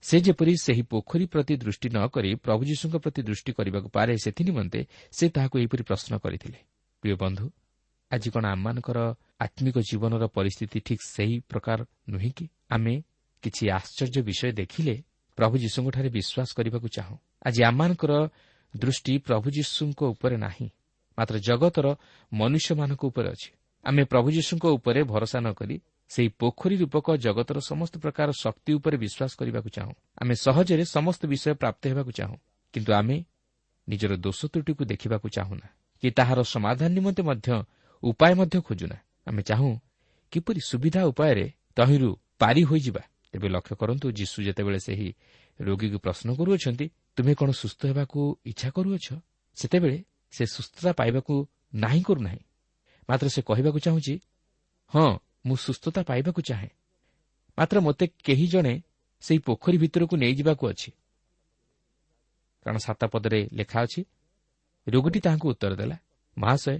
ସେ 0.03 0.17
ଯେପରି 0.25 0.53
ସେହି 0.65 0.83
ପୋଖରୀ 0.91 1.25
ପ୍ରତି 1.33 1.53
ଦୃଷ୍ଟି 1.63 1.87
ନ 1.89 1.97
କରି 2.07 2.29
ପ୍ରଭୁ 2.45 2.61
ଯୀଶୁଙ୍କ 2.69 2.95
ପ୍ରତି 3.03 3.21
ଦୃଷ୍ଟି 3.27 3.51
କରିବାକୁ 3.57 3.87
ପାରେ 3.89 4.13
ସେଥିନିମନ୍ତେ 4.23 4.81
ସେ 5.17 5.25
ତାହାକୁ 5.35 5.55
ଏହିପରି 5.61 5.83
ପ୍ରଶ୍ନ 5.89 6.13
କରିଥିଲେ। 6.23 6.59
ପ୍ରିୟ 7.03 7.15
ବନ୍ଧୁ 7.23 7.45
ଆଜି 8.11 8.29
କ'ଣ 8.33 8.45
ଆମମାନଙ୍କର 8.45 8.99
ଆତ୍ମିକ 9.45 9.75
ଜୀବନର 9.89 10.23
ପରିସ୍ଥିତି 10.37 10.77
ଠିକ୍ 10.87 11.03
ସେହି 11.15 11.35
ପ୍ରକାର 11.49 11.79
ନୁହେଁ 12.09 12.31
କି? 12.37 12.45
ଆମେ 12.69 12.93
କିଛି 13.43 13.63
ଆଶ୍ଚର୍ଯ୍ୟ 13.77 14.21
ବିଷୟ 14.29 14.51
ଦେଖିଲେ 14.61 14.95
ପ୍ରଭୁ 15.37 15.55
ଯୀଶୁଙ୍କଠାରେ 15.63 16.09
ବିଶ୍ୱାସ 16.17 16.49
କରିବାକୁ 16.57 16.87
ଚାହୁଁ। 16.95 17.17
ଆଜି 17.45 17.61
ଆମମାନଙ୍କର 17.69 18.13
ଦୃଷ୍ଟି 18.73 19.13
ପ୍ରଭୁ 19.27 19.47
ଯୀଶୁଙ୍କ 19.57 20.01
ଉପରେ 20.13 20.35
ନାହିଁ 20.37 20.67
ମାତ୍ର 21.17 21.35
ଜଗତର 21.47 21.87
ମନୁଷ୍ୟମାନଙ୍କ 22.31 23.01
ଉପରେ 23.09 23.27
ଅଛି। 23.33 23.49
ଆମେ 23.85 24.03
ପ୍ରଭୁ 24.11 24.27
ଯୀଶୁଙ୍କ 24.37 24.65
ଉପରେ 24.77 24.99
ଭରସା 25.11 25.39
ନ 25.39 25.47
କରି 25.59 25.75
ସେହି 26.09 26.29
ପୋଖରୀ 26.39 26.75
ରୂପକ 26.77 27.07
ଜଗତର 27.17 27.57
ସମସ୍ତ 27.59 27.93
ପ୍ରକାର 28.03 28.29
ଶକ୍ତି 28.43 28.71
ଉପରେ 28.77 28.95
ବିଶ୍ୱାସ 29.03 29.31
କରିବାକୁ 29.39 29.69
ଚାହୁଁ। 29.69 29.93
ଆମେ 30.21 30.33
ସହଜରେ 30.45 30.83
ସମସ୍ତ 30.95 31.21
ବିଷୟ 31.31 31.53
ପ୍ରାପ୍ତ 31.61 31.81
ହେବାକୁ 31.91 32.11
ଚାହୁଁ 32.19 32.37
କିନ୍ତୁ 32.73 32.91
ଆମେ 32.99 33.15
ନିଜର 33.87 34.13
ଦୋଷ 34.25 34.39
ତ୍ରୁଟିକୁ 34.53 34.83
ଦେଖିବାକୁ 34.85 35.27
ଚାହୁଁନା 35.37 35.67
କି 36.03 36.07
ତାହାର 36.11 36.39
ସମାଧାନ 36.43 36.89
ନିମନ୍ତେ 36.97 37.21
ମଧ୍ୟ 37.29 37.49
ଉପାୟ 38.03 38.31
ମଧ୍ୟ 38.39 38.57
ଖୋଜୁନା। 38.67 38.97
ଆମେ 39.27 39.41
ଚାହୁଁ 39.49 39.71
କିପରି 40.33 40.59
ସୁବିଧା 40.69 41.01
ଉପାୟରେ 41.11 41.45
ତହିଁରୁ 41.75 42.09
ପାରି 42.39 42.61
ହୋଇଯିବା। 42.63 43.03
ତେବେ 43.31 43.47
ଲକ୍ଷ୍ୟ 43.49 43.75
କରନ୍ତୁ 43.75 44.07
ଯୀଶୁ 44.11 44.37
ଯେତେବେଳେ 44.47 44.79
ସେହି 44.79 45.09
ରୋଗୀକୁ 45.59 45.97
ପ୍ରଶ୍ନ 45.99 46.27
କରୁଅଛନ୍ତି 46.39 46.85
ତୁମେ 47.15 47.33
କ'ଣ 47.39 47.49
ସୁସ୍ଥ 47.51 47.81
ହେବାକୁ 47.89 48.19
ଇଚ୍ଛା 48.45 48.69
କରୁଅଛ? 48.75 49.07
ସେତେବେଳେ 49.57 49.97
ସେ 50.33 50.43
ସୁସ୍ଥତା 50.45 50.91
ପାଇବାକୁ 50.99 51.33
ନାହିଁ 51.75 52.01
କରୁନାହିଁ। 52.07 52.41
ମାତ୍ର 53.09 53.27
ସେ 53.35 53.41
କହିବାକୁ 53.41 53.79
ଚାହୁଁଛି 53.79 54.13
ହଁ 54.91 55.09
ମୁଁ 55.45 55.55
ସୁସ୍ଥତା 55.55 56.01
ପାଇବାକୁ 56.03 56.41
ଚାହେଁ। 56.41 56.69
ମାତ୍ର 57.57 57.77
ମୋତେ 57.79 58.05
କେହି 58.23 58.47
ଜଣେ 58.47 58.73
ସେହି 59.23 59.39
ପୋଖରୀ 59.39 59.77
ଭିତରକୁ 59.77 60.15
ନେଇଯିବାକୁ 60.15 60.63
ଅଛି। 60.67 60.91
କାରଣ 62.65 62.77
ସାତ 62.77 63.01
ପଦରେ 63.05 63.49
ଲେଖା 63.53 63.79
ଅଛି 63.81 64.01
ରୋଗୀଟି 64.87 65.19
ତାହାଙ୍କୁ 65.19 65.47
ଉତ୍ତର 65.49 65.73
ଦେଲା 65.75 65.97
ମହାଶୟ 66.37 66.77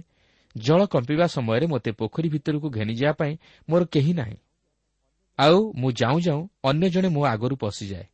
ଜଳ 0.56 0.80
କମ୍ପିବା 0.86 1.26
ସମୟରେ 1.26 1.66
ମୋତେ 1.66 1.90
ପୋଖରୀ 1.92 2.28
ଭିତରକୁ 2.28 2.66
ଘେନିଯିବା 2.70 3.12
ପାଇଁ 3.12 3.32
ମୋର 3.68 3.82
କେହି 3.84 4.12
ନାହିଁ। 4.12 4.38
ଆଉ 5.38 5.58
ମୁଁ 5.74 5.90
ଯାଉଁ 5.92 6.18
ଯାଉଁ 6.20 6.42
ଅନ୍ୟ 6.64 6.86
ଜଣେ 6.90 7.08
ମୋ 7.08 7.22
ଆଗରୁ 7.24 7.56
ପଶିଯାଏ 7.56 8.06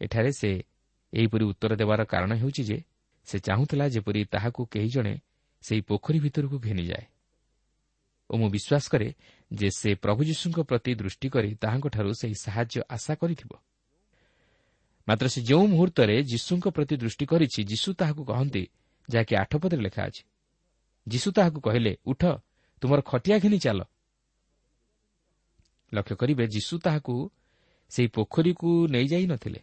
ଏଠାରେ 0.00 0.32
ସେ 0.32 0.50
ଏହିପରି 1.12 1.44
ଉତ୍ତର 1.44 1.72
ଦେବାର 1.76 2.00
କାରଣ 2.04 2.30
ହେଉଛି 2.34 2.62
ଯେ 2.64 2.78
ସେ 3.26 3.36
ଚାହୁଁଥିଲା 3.38 3.88
ଯେପରି 3.88 4.20
ତାହାକୁ 4.24 4.60
କେହି 4.66 4.88
ଜଣେ 4.88 5.14
ସେହି 5.62 5.80
ପୋଖରୀ 5.80 6.18
ଭିତରକୁ 6.20 6.56
ଘେନିଯାଏ। 6.58 7.04
ଓ 8.30 8.34
ମୁଁ 8.38 8.48
ବିଶ୍ୱାସ 8.50 8.84
କରେ 8.92 9.08
ଯେ 9.50 9.68
ସେ 9.70 9.90
ପ୍ରଭୁ 9.94 10.20
ଯୀଶୁଙ୍କ 10.24 10.58
ପ୍ରତି 10.62 10.92
ଦୃଷ୍ଟି 10.94 11.28
କରି 11.28 11.50
ତାହାଙ୍କଠାରୁ 11.54 12.10
ସେହି 12.20 12.36
ସାହାଯ୍ୟ 12.44 12.80
ଆଶା 12.88 13.14
କରିଥିବ। 13.14 13.52
ମାତ୍ର 15.08 15.26
ସେ 15.26 15.40
ଯେଉଁ 15.42 15.64
ମୁହୂର୍ତ୍ତରେ 15.66 16.16
ଯୀଶୁଙ୍କ 16.22 16.66
ପ୍ରତି 16.70 16.94
ଦୃଷ୍ଟି 16.96 17.24
କରିଛି 17.26 17.60
ଯୀଶୁ 17.64 17.88
ତାହାକୁ 17.94 18.22
କହନ୍ତି 18.24 18.62
ଯାହାକି 19.08 19.34
ଆଠ 19.42 19.52
ପଦରେ 19.62 19.82
ଲେଖା 19.82 20.02
ଅଛି। 20.06 20.22
ଯୀଶୁ 21.06 21.28
ତାହାକୁ 21.32 21.58
କହିଲେ 21.60 21.92
ଉଠ 22.06 22.22
ତୁମର 22.82 23.00
ଖଟିଆ 23.00 23.36
ଘେନି 23.38 23.58
ଚାଲ। 23.58 23.80
ଲକ୍ଷ୍ୟ 25.92 26.14
କରିବେ 26.16 26.44
ଯୀଶୁ 26.46 26.74
ତାହାକୁ 26.78 27.14
ସେହି 27.90 28.08
ପୋଖରୀକୁ 28.08 28.70
ନେଇଯାଇ 28.88 29.26
ନଥିଲେ 29.26 29.60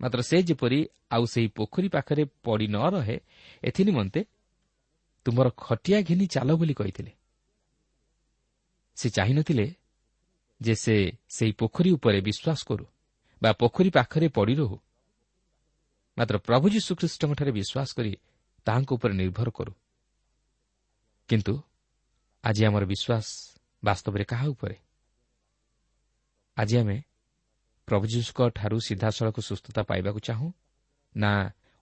ମାତ୍ର 0.00 0.20
ସେ 0.20 0.36
ଯେପରି 0.42 0.80
ଆଉ 1.10 1.24
ସେହି 1.26 1.48
ପୋଖରୀ 1.56 1.88
ପାଖରେ 1.88 2.24
ପଡ଼ି 2.44 2.66
ନ 2.66 2.76
ରହେ 2.92 3.16
ଏଥିନିମନ୍ତେ 3.62 4.20
ତୁମର 5.26 5.46
ଖଟିଆ 5.56 5.98
ଘେନି 6.00 6.26
ଚାଲ 6.26 6.48
ବୋଲି 6.54 6.74
କହିଥିଲେ। 6.74 7.12
ସେ 9.00 9.08
ଚାହିଁନଥିଲେ 9.10 9.66
ଯେ 10.60 10.74
ସେ 10.74 10.94
ସେହି 11.28 11.52
ପୋଖରୀ 11.52 11.90
ଉପରେ 11.90 12.18
ବିଶ୍ୱାସ 12.20 12.60
କରୁ 12.66 12.84
ବା 13.42 13.50
ପୋଖରୀ 13.52 13.90
ପାଖରେ 13.90 14.28
ପଡ଼ି 14.28 14.54
ରହୁ। 14.54 14.76
ମାତ୍ର 16.18 16.36
ପ୍ରଭୁ 16.38 16.66
ଯୀଶୁଖ୍ରୀଷ୍ଟଙ୍କଠାରେ 16.68 17.52
ବିଶ୍ୱାସ 17.52 17.88
କରି 17.96 18.12
ତାହାଙ୍କ 18.66 18.90
ଉପରେ 18.92 19.14
ନିର୍ଭର 19.14 19.48
କରୁ। 19.50 19.72
କିନ୍ତୁ 21.28 21.54
ଆଜି 22.44 22.62
ଆମର 22.64 22.84
ବିଶ୍ୱାସ 22.84 23.26
ବାସ୍ତବରେ 23.84 24.24
କାହା 24.24 24.46
ଉପରେ? 24.46 24.76
ଆଜି 26.56 26.74
ଆମେ 26.76 26.96
ପ୍ରଭୁ 27.88 28.04
ଯୀଶୁଙ୍କ 28.06 28.40
ଠାରୁ 28.48 28.76
ସିଧାସଳଖ 28.80 29.36
ସୁସ୍ଥତା 29.40 29.82
ପାଇବାକୁ 29.82 30.20
ଚାହୁଁ 30.20 30.48
ନା 31.16 31.30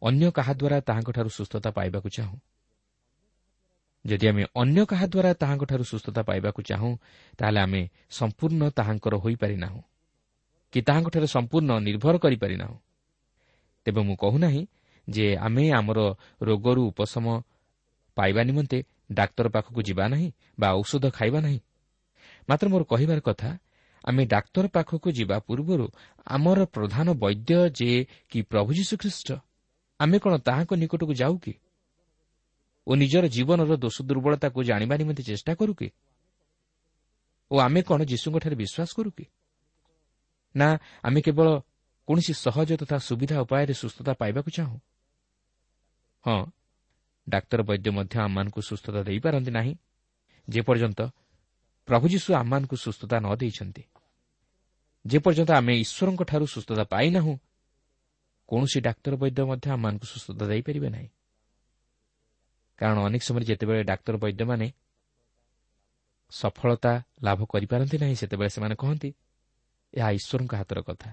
ଅନ୍ୟ 0.02 0.30
କାହା 0.30 0.52
ଦ୍ୱାରା 0.52 0.78
ତାହାଙ୍କଠାରୁ 0.80 1.30
ସୁସ୍ଥତା 1.30 1.70
ପାଇବାକୁ 1.70 2.08
ଚାହୁଁ? 2.08 2.38
ଯଦି 4.06 4.26
ଆମେ 4.28 4.44
ଅନ୍ୟ 4.56 4.86
କାହା 4.86 5.06
ଦ୍ୱାରା 5.06 5.34
ତାହାଙ୍କଠାରୁ 5.34 5.84
ସୁସ୍ଥତା 5.84 6.22
ପାଇବାକୁ 6.22 6.62
ଚାହୁଁ 6.62 6.92
ତାହେଲେ 7.38 7.60
ଆମେ 7.60 7.82
ସମ୍ପୂର୍ଣ୍ଣ 8.10 8.62
ତାହାଙ୍କର 8.70 9.14
ହୋଇପାରିନାହୁଁ। 9.14 9.82
କି 10.72 10.80
ତାହାଙ୍କଠାରେ 10.82 11.26
ସମ୍ପୂର୍ଣ୍ଣ 11.26 11.70
ନିର୍ଭର 11.78 12.14
କରିପାରିନାହୁଁ। 12.18 12.76
ତେବେ 13.84 14.00
ମୁଁ 14.02 14.16
କହୁନାହିଁ 14.16 14.62
ଯେ 15.08 15.36
ଆମେ 15.36 15.64
ଆମର 15.70 15.98
ରୋଗରୁ 16.42 16.82
ଉପଶମ 16.86 17.26
ପାଇବା 18.16 18.42
ନିମନ୍ତେ 18.42 18.78
ଡାକ୍ତର 19.12 19.46
ପାଖକୁ 19.48 19.80
ଯିବା 19.82 20.04
ନାହିଁ 20.08 20.28
ବା 20.60 20.68
ଔଷଧ 20.72 21.04
ଖାଇବା 21.10 21.40
ନାହିଁ। 21.40 21.60
ମାତ୍ର 22.48 22.68
ମୋର 22.68 22.82
କହିବାର 22.82 23.20
କଥା 23.20 23.50
ଆମେ 24.04 24.22
ଡାକ୍ତର 24.26 24.66
ପାଖକୁ 24.66 25.08
ଯିବା 25.12 25.36
ପୂର୍ବରୁ 25.38 25.86
ଆମର 26.26 26.58
ପ୍ରଧାନ 26.64 27.06
ବୈଦ୍ୟ 27.12 27.70
ଯେ 27.70 27.90
କି 28.30 28.38
ପ୍ରଭୁ 28.42 28.70
ଯୀଶୁଖ୍ରୀଷ୍ଟ 28.72 29.28
ଆମେ 30.00 30.18
କ'ଣ 30.18 30.34
ତାହାଙ୍କ 30.38 30.72
ନିକଟକୁ 30.74 31.14
ଯାଉ 31.14 31.34
କି? 31.38 31.52
ଓ 32.88 32.94
ନିଜର 32.94 33.24
ଜୀବନର 33.28 33.76
ଦୋଷ 33.76 33.96
ଦୁର୍ବଳତାକୁ 34.02 34.58
ଜାଣିବା 34.64 34.96
ନିମନ୍ତେ 34.96 35.22
ଚେଷ୍ଟା 35.22 35.54
କରୁ 35.54 35.72
କି? 35.74 35.88
ଓ 37.50 37.54
ଆମେ 37.58 37.82
କ'ଣ 37.82 38.00
ଯୀଶୁଙ୍କଠାରେ 38.04 38.56
ବିଶ୍ୱାସ 38.56 38.90
କରୁ 38.96 39.10
କି? 39.10 39.24
ନା 40.56 40.68
ଆମେ 41.02 41.20
କେବଳ 41.20 41.48
କୌଣସି 42.08 42.32
ସହଜ 42.34 42.70
ତଥା 42.80 42.96
ସୁବିଧା 42.98 43.36
ଉପାୟରେ 43.44 43.74
ସୁସ୍ଥତା 43.74 44.12
ପାଇବାକୁ 44.12 44.50
ଚାହୁଁ? 44.50 44.78
ହଁ 46.26 46.40
ଡାକ୍ତର 47.28 47.60
ବୈଦ୍ୟ 47.62 47.90
ମଧ୍ୟ 47.90 48.14
ଆମମାନଙ୍କୁ 48.18 48.60
ସୁସ୍ଥତା 48.62 49.00
ଦେଇପାରନ୍ତି 49.02 49.50
ନାହିଁ 49.50 49.74
ଯେପର୍ଯ୍ୟନ୍ତ 50.48 51.00
ପ୍ରଭୁ 51.88 52.06
ଯୀଶୁ 52.08 52.34
ଆମମାନଙ୍କୁ 52.34 52.76
ସୁସ୍ଥତା 52.76 53.16
ନ 53.20 53.28
ଦେଇଛନ୍ତି। 53.36 53.82
ଯେପର୍ଯ୍ୟନ୍ତ 55.06 55.50
ଆମେ 55.50 55.72
ଈଶ୍ୱରଙ୍କଠାରୁ 55.84 56.46
ସୁସ୍ଥତା 56.46 56.84
ପାଇନାହୁଁ 56.84 57.34
କୌଣସି 58.48 58.78
ଡାକ୍ତର 58.80 59.12
ବୈଦ୍ୟ 59.16 59.42
ମଧ୍ୟ 59.44 59.66
ଆମମାନଙ୍କୁ 59.70 60.06
ସୁସ୍ଥତା 60.06 60.44
ଦେଇପାରିବେ 60.46 60.88
ନାହିଁ। 60.88 61.08
କାରଣ 62.78 62.98
ଅନେକ 62.98 63.22
ସମୟରେ 63.22 63.44
ଯେତେବେଳେ 63.44 63.82
ଡାକ୍ତର 63.84 64.14
ବୈଦ୍ୟମାନେ 64.16 64.66
ସଫଳତା 66.32 66.92
ଲାଭ 67.22 67.40
କରିପାରନ୍ତି 67.52 67.96
ନାହିଁ 67.98 68.16
ସେତେବେଳେ 68.20 68.50
ସେମାନେ 68.50 68.74
କହନ୍ତି 68.82 69.10
ଏହା 69.94 70.10
ଈଶ୍ୱରଙ୍କ 70.18 70.52
ହାତର 70.60 70.78
କଥା। 70.82 71.10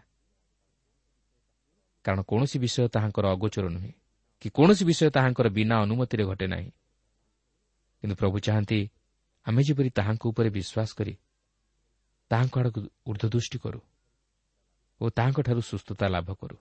କାରଣ 2.06 2.20
କୌଣସି 2.22 2.58
ବିଷୟ 2.60 2.88
ତାହାଙ୍କର 2.96 3.26
ଅଗୋଚର 3.36 3.66
ନୁହେଁ 3.70 3.92
କି 4.42 4.48
କୌଣସି 4.50 4.84
ବିଷୟ 4.86 5.10
ତାହାଙ୍କର 5.10 5.48
ବିନା 5.50 5.76
ଅନୁମତିରେ 5.82 6.24
ଘଟେ 6.26 6.48
ନାହିଁ। 6.48 6.70
କିନ୍ତୁ 8.04 8.16
ପ୍ରଭୁ 8.16 8.38
ଚାହାନ୍ତି 8.40 8.80
ଆମେ 9.46 9.62
ଯେପରି 9.68 9.90
ତାହାଙ୍କ 9.90 10.24
ଉପରେ 10.32 10.50
ବିଶ୍ୱାସ 10.58 10.90
କରି 10.98 11.14
ତାହାଙ୍କ 12.32 12.56
ଆଡ଼କୁ 12.60 12.80
ଉର୍ଦ୍ଧ୍ୱଦୃଷ୍ଟି 13.10 13.58
କରୁ 13.64 13.80
ଓ 15.02 15.04
ତାହାଙ୍କଠାରୁ 15.18 15.62
ସୁସ୍ଥତା 15.62 16.06
ଲାଭ 16.08 16.30
କରୁ। 16.42 16.58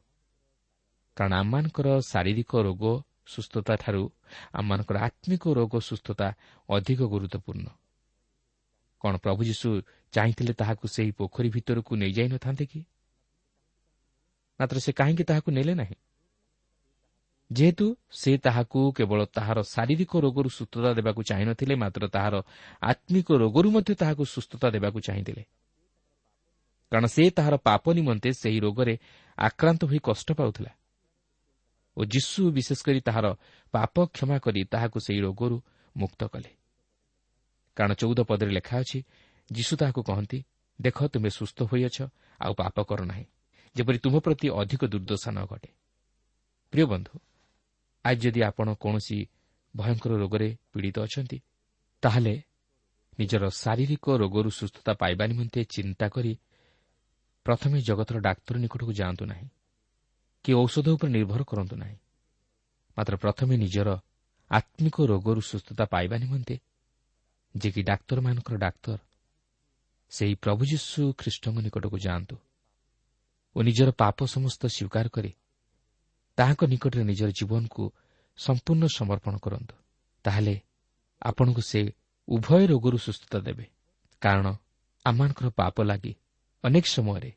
କାରଣ 1.16 1.32
ଆମମାନଙ୍କର 1.34 1.88
ଶାରୀରିକ 2.10 2.52
ରୋଗ 2.66 2.84
ସୁସ୍ଥତାଠାରୁ 3.26 4.10
ଆମମାନଙ୍କର 4.52 4.98
ଆତ୍ମିକ 4.98 5.48
ରୋଗ 5.48 5.80
ସୁସ୍ଥତା 5.80 6.34
ଅଧିକ 6.68 7.00
ଗୁରୁତ୍ୱପୂର୍ଣ୍ଣ। 7.02 7.68
କ'ଣ 9.00 9.16
ପ୍ରଭୁ 9.16 9.44
ଯୀଶୁ 9.44 9.82
ଚାହିଁଥିଲେ 10.12 10.52
ତାହାକୁ 10.52 10.88
ସେହି 10.88 11.10
ପୋଖରୀ 11.10 11.48
ଭିତରକୁ 11.48 11.96
ନେଇଯାଇ 11.96 12.28
ନଥାନ୍ତେ 12.28 12.66
କି? 12.66 12.84
ମାତ୍ର 14.60 14.78
ସେ 14.78 14.92
କାହିଁକି 14.92 15.24
ତାହାକୁ 15.24 15.50
ନେଲେ 15.50 15.74
ନାହିଁ? 15.74 15.94
ଯେହେତୁ 17.52 17.96
ସେ 18.10 18.38
ତାହାକୁ 18.38 18.92
କେବଳ 18.92 19.24
ତାହାର 19.24 19.62
ଶାରୀରିକ 19.62 20.16
ରୋଗରୁ 20.16 20.48
ସୁସ୍ଥତା 20.48 20.92
ଦେବାକୁ 20.92 21.22
ଚାହିଁନଥିଲେ 21.22 21.74
ମାତ୍ର 21.74 22.08
ତାହାର 22.08 22.42
ଆତ୍ମିକ 22.82 23.32
ରୋଗରୁ 23.32 23.70
ମଧ୍ୟ 23.70 23.94
ତାହାକୁ 23.94 24.24
ସୁସ୍ଥତା 24.24 24.70
ଦେବାକୁ 24.70 25.00
ଚାହିଁଥିଲେ। 25.00 25.42
କାରଣ 26.90 27.06
ସେ 27.06 27.30
ତାହାର 27.30 27.56
ପାପ 27.56 27.92
ନିମନ୍ତେ 27.92 28.32
ସେହି 28.32 28.58
ରୋଗରେ 28.60 28.98
ଆକ୍ରାନ୍ତ 29.38 29.84
ହୋଇ 29.84 29.98
କଷ୍ଟ 30.02 30.32
ପାଉଥିଲା। 30.32 30.70
ଓ 31.96 32.00
ଯୀଶୁ 32.04 32.40
ବିଶେଷ 32.50 32.80
କରି 32.86 33.00
ତାହାର 33.00 33.26
ପାପ 33.74 33.94
କ୍ଷମା 34.14 34.36
କରି 34.38 34.60
ତାହାକୁ 34.64 34.98
ସେହି 35.06 35.20
ରୋଗରୁ 35.20 35.56
ମୁକ୍ତ 35.96 36.20
କଲେ। 36.26 36.50
କାରଣ 37.76 37.92
ଚଉଦ 37.94 38.18
ପଦରେ 38.28 38.50
ଲେଖା 38.50 38.76
ଅଛି 38.78 38.98
ଯୀଶୁ 39.50 39.72
ତାହାକୁ 39.76 40.00
କହନ୍ତି 40.02 40.38
ଦେଖ 40.78 40.98
ତୁମେ 41.12 41.30
ସୁସ୍ଥ 41.30 41.58
ହୋଇଅଛ 41.70 41.98
ଆଉ 42.40 42.52
ପାପ 42.54 42.76
କର 42.82 43.00
ନାହିଁ 43.04 43.26
ଯେପରି 43.76 43.98
ତୁମ 43.98 44.14
ପ୍ରତି 44.20 44.46
ଅଧିକ 44.60 44.82
ଦୁର୍ଦ୍ଦଶା 44.84 45.30
ନ 45.30 45.38
ଘଟେ। 45.46 45.70
ପ୍ରିୟ 46.72 46.84
ବନ୍ଧୁ 46.86 47.14
ଆଜି 48.04 48.20
ଯଦି 48.24 48.40
ଆପଣ 48.42 48.68
କୌଣସି 48.74 49.18
ଭୟଙ୍କର 49.74 50.12
ରୋଗରେ 50.14 50.48
ପୀଡ଼ିତ 50.72 50.96
ଅଛନ୍ତି 51.06 51.38
ତାହେଲେ 52.02 52.34
ନିଜର 53.18 53.44
ଶାରୀରିକ 53.54 54.06
ରୋଗରୁ 54.22 54.50
ସୁସ୍ଥତା 54.50 54.92
ପାଇବା 54.94 55.24
ନିମନ୍ତେ 55.26 55.60
ଚିନ୍ତା 55.64 56.06
କରି 56.08 56.32
ପ୍ରଥମେ 57.46 57.76
ଜଗତର 57.80 58.16
ଡାକ୍ତର 58.20 58.54
ନିକଟକୁ 58.58 58.92
ଯାଆନ୍ତୁ 58.92 59.24
ନାହିଁ। 59.24 59.46
କି 60.44 60.50
ଔଷଧ 60.52 60.86
ଉପରେ 60.88 61.10
ନିର୍ଭର 61.10 61.42
କରନ୍ତୁ 61.44 61.74
ନାହିଁ। 61.76 61.96
ମାତ୍ର 62.96 63.14
ପ୍ରଥମେ 63.16 63.54
ନିଜର 63.56 63.88
ଆତ୍ମିକ 64.50 64.96
ରୋଗରୁ 65.10 65.40
ସୁସ୍ଥତା 65.40 65.84
ପାଇବା 65.84 66.16
ନିମନ୍ତେ 66.18 66.54
ଯେ 67.54 67.68
କି 67.70 67.80
ଡାକ୍ତରମାନଙ୍କର 67.82 68.56
ଡାକ୍ତର 68.56 68.98
ସେହି 70.12 70.34
ପ୍ରଭୁ 70.34 70.62
ଯୀଶୁ 70.64 71.00
ଖ୍ରୀଷ୍ଟଙ୍କ 71.18 71.56
ନିକଟକୁ 71.66 71.96
ଯାଆନ୍ତୁ 71.98 72.36
ଓ 73.56 73.58
ନିଜର 73.62 73.88
ପାପ 74.02 74.18
ସମସ୍ତ 74.26 74.62
ସ୍ୱୀକାର 74.66 75.06
କରି 75.08 75.30
ତାହାଙ୍କ 76.38 76.62
ନିକଟରେ 76.64 77.02
ନିଜର 77.04 77.30
ଜୀବନକୁ 77.30 77.82
ସମ୍ପୂର୍ଣ୍ଣ 78.38 78.84
ସମର୍ପଣ 78.98 79.34
କରନ୍ତୁ। 79.36 79.74
ତାହେଲେ 80.24 80.54
ଆପଣଙ୍କୁ 81.22 81.62
ସେ 81.70 81.80
ଉଭୟ 82.28 82.62
ରୋଗରୁ 82.66 82.98
ସୁସ୍ଥତା 82.98 83.38
ଦେବେ। 83.46 83.66
କାରଣ 84.22 84.46
ଆମମାନଙ୍କର 85.06 85.48
ପାପ 85.60 85.76
ଲାଗି 85.82 86.12
ଅନେକ 86.64 86.84
ସମୟରେ 86.96 87.30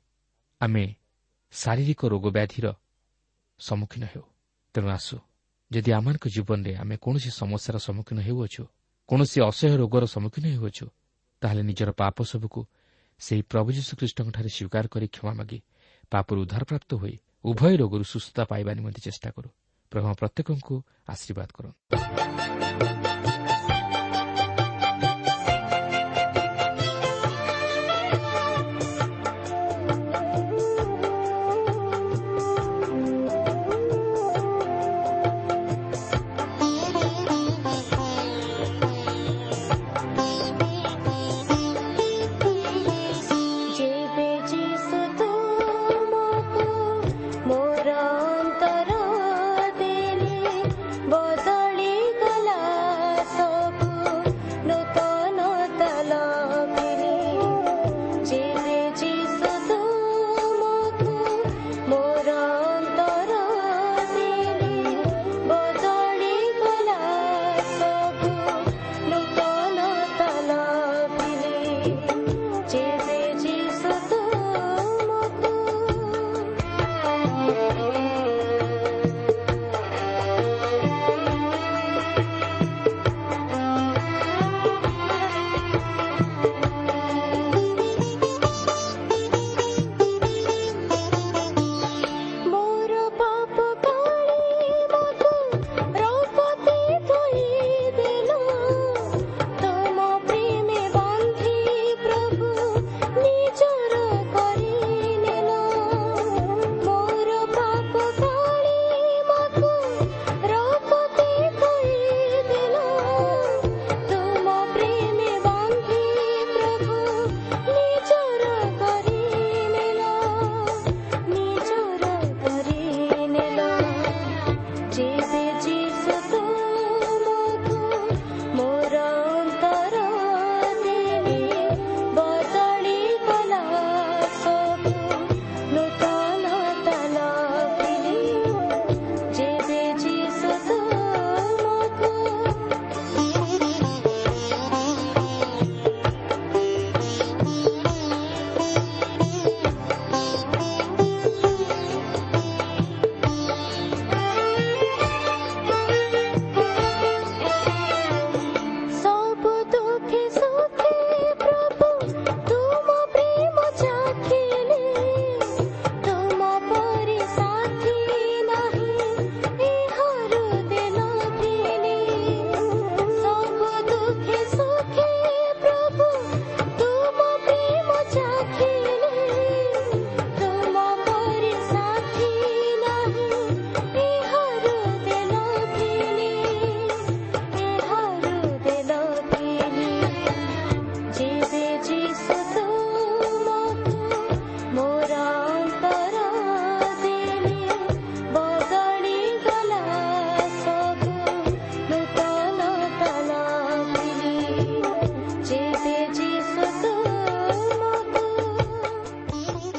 ଆମେ 0.61 0.83
ଶାରୀରିକ 1.53 2.01
ରୋଗ 2.13 2.25
ବ୍ୟାଧିର 2.31 2.67
ସମ୍ମୁଖୀନ 3.59 4.03
ହେଉ। 4.05 4.25
ତେଣୁ 4.75 4.87
ଆସୁ 4.89 5.17
ଯଦି 5.71 5.91
ଆମମାନଙ୍କ 5.91 6.25
ଜୀବନରେ 6.27 6.71
ଆମେ 6.75 6.95
କୌଣସି 6.97 7.29
ସମସ୍ୟାର 7.41 7.77
ସମ୍ମୁଖୀନ 7.77 8.17
ହେଉଅଛୁ 8.19 8.63
କୌଣସି 9.09 9.37
ଅସହ୍ୟ 9.41 9.75
ରୋଗର 9.77 10.03
ସମ୍ମୁଖୀନ 10.05 10.45
ହେଉଅଛୁ 10.53 10.85
ତାହେଲେ 11.41 11.61
ନିଜର 11.63 11.89
ପାପ 11.91 12.17
ସବୁକୁ 12.23 12.61
ସେହି 13.19 13.41
ପ୍ରଭୁ 13.41 13.69
ଯୀଶୁଖ୍ରୀଷ୍ଟଙ୍କଠାରେ 13.71 14.49
ସ୍ୱୀକାର 14.49 14.85
କରି 14.87 15.07
କ୍ଷମା 15.07 15.33
ମାଗି 15.33 15.59
ପାପରୁ 16.11 16.37
ଉଦ୍ଧାରପ୍ରାପ୍ତ 16.41 16.91
ହୋଇ 16.95 17.15
ଉଭୟ 17.43 17.73
ରୋଗରୁ 17.77 18.03
ସୁସ୍ଥତା 18.03 18.43
ପାଇବା 18.45 18.71
ନିମନ୍ତେ 18.73 19.01
ଚେଷ୍ଟା 19.01 19.29
କରୁ। 19.31 19.49
ପ୍ରଭୁ 19.91 20.07
ପ୍ରତ୍ୟେକଙ୍କୁ 20.19 20.75
ଆଶୀର୍ବାଦ 21.07 21.49
କରନ୍ତୁ। 21.53 23.06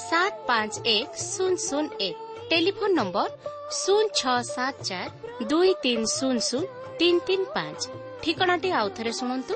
ସାତ 0.00 0.34
ପାଞ୍ଚ 0.48 0.74
ଏକ 0.94 1.10
ଶୂନ 1.24 1.52
ଶୂନ 1.62 1.84
ଏକ 2.00 2.16
ଟେଲିଫୋନ 2.50 2.90
ନମ୍ବର 2.98 3.28
ଶୂନ 3.78 4.04
ଛଅ 4.18 4.36
ସାତ 4.48 4.74
ଚାରି 4.88 5.48
ଦୁଇ 5.50 5.72
ତିନି 5.84 6.06
ଶୂନ 6.16 6.36
ଶୂନ 6.48 6.62
ତିନି 7.00 7.20
ତିନି 7.26 7.46
ପାଞ୍ଚ 7.56 7.80
ଠିକଣାଟି 8.22 8.70
ଆଉଥରେ 8.80 9.12
ଶୁଣନ୍ତୁ। 9.18 9.54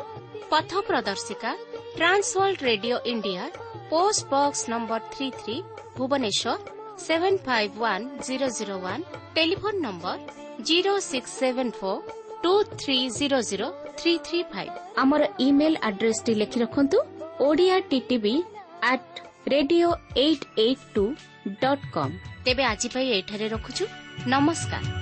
ପଥ 0.52 0.70
ପ୍ରଦର୍ଶିକା 0.88 1.50
trans world 1.96 2.60
radio 2.68 2.96
India 3.12 3.42
post 3.90 4.22
box 4.32 4.62
number 4.72 5.00
three 5.14 5.28
three 5.40 5.56
Bhubaneswar 5.96 6.56
seven 6.98 7.38
five 7.46 7.74
one 7.82 8.04
zero 8.26 8.48
zero 8.58 8.76
one 8.84 9.02
telephone 9.36 9.74
number 9.86 10.18
zero 10.68 10.92
six 11.06 11.32
seven 11.40 11.72
four 11.78 12.00
two 12.44 12.52
three 12.74 12.98
zero 13.18 13.38
zero 13.50 13.66
three 13.98 14.12
three 14.26 14.40
five 14.52 14.74
ଆମର 15.02 15.22
ଇମେଲ୍ 15.46 15.78
ଆଡ୍ରେସଟି 15.88 16.32
ଲେଖି 16.40 16.58
ରଖନ୍ତୁ 16.64 16.98
Odia 17.48 17.76
TTV 17.90 18.34
at 18.90 19.22
radio 19.48 19.94
eight 20.16 20.44
eight 20.58 20.94
two 20.94 21.14
dot 21.60 21.86
com. 21.92 22.12
ତେବେ 22.44 22.64
ଆଜି 22.64 22.88
ପାଇଁ 22.94 23.08
ଏଇଠାରେ 23.10 23.48
ରଖୁଛୁ। 23.48 23.86
ନମସ୍କାର। 24.28 25.01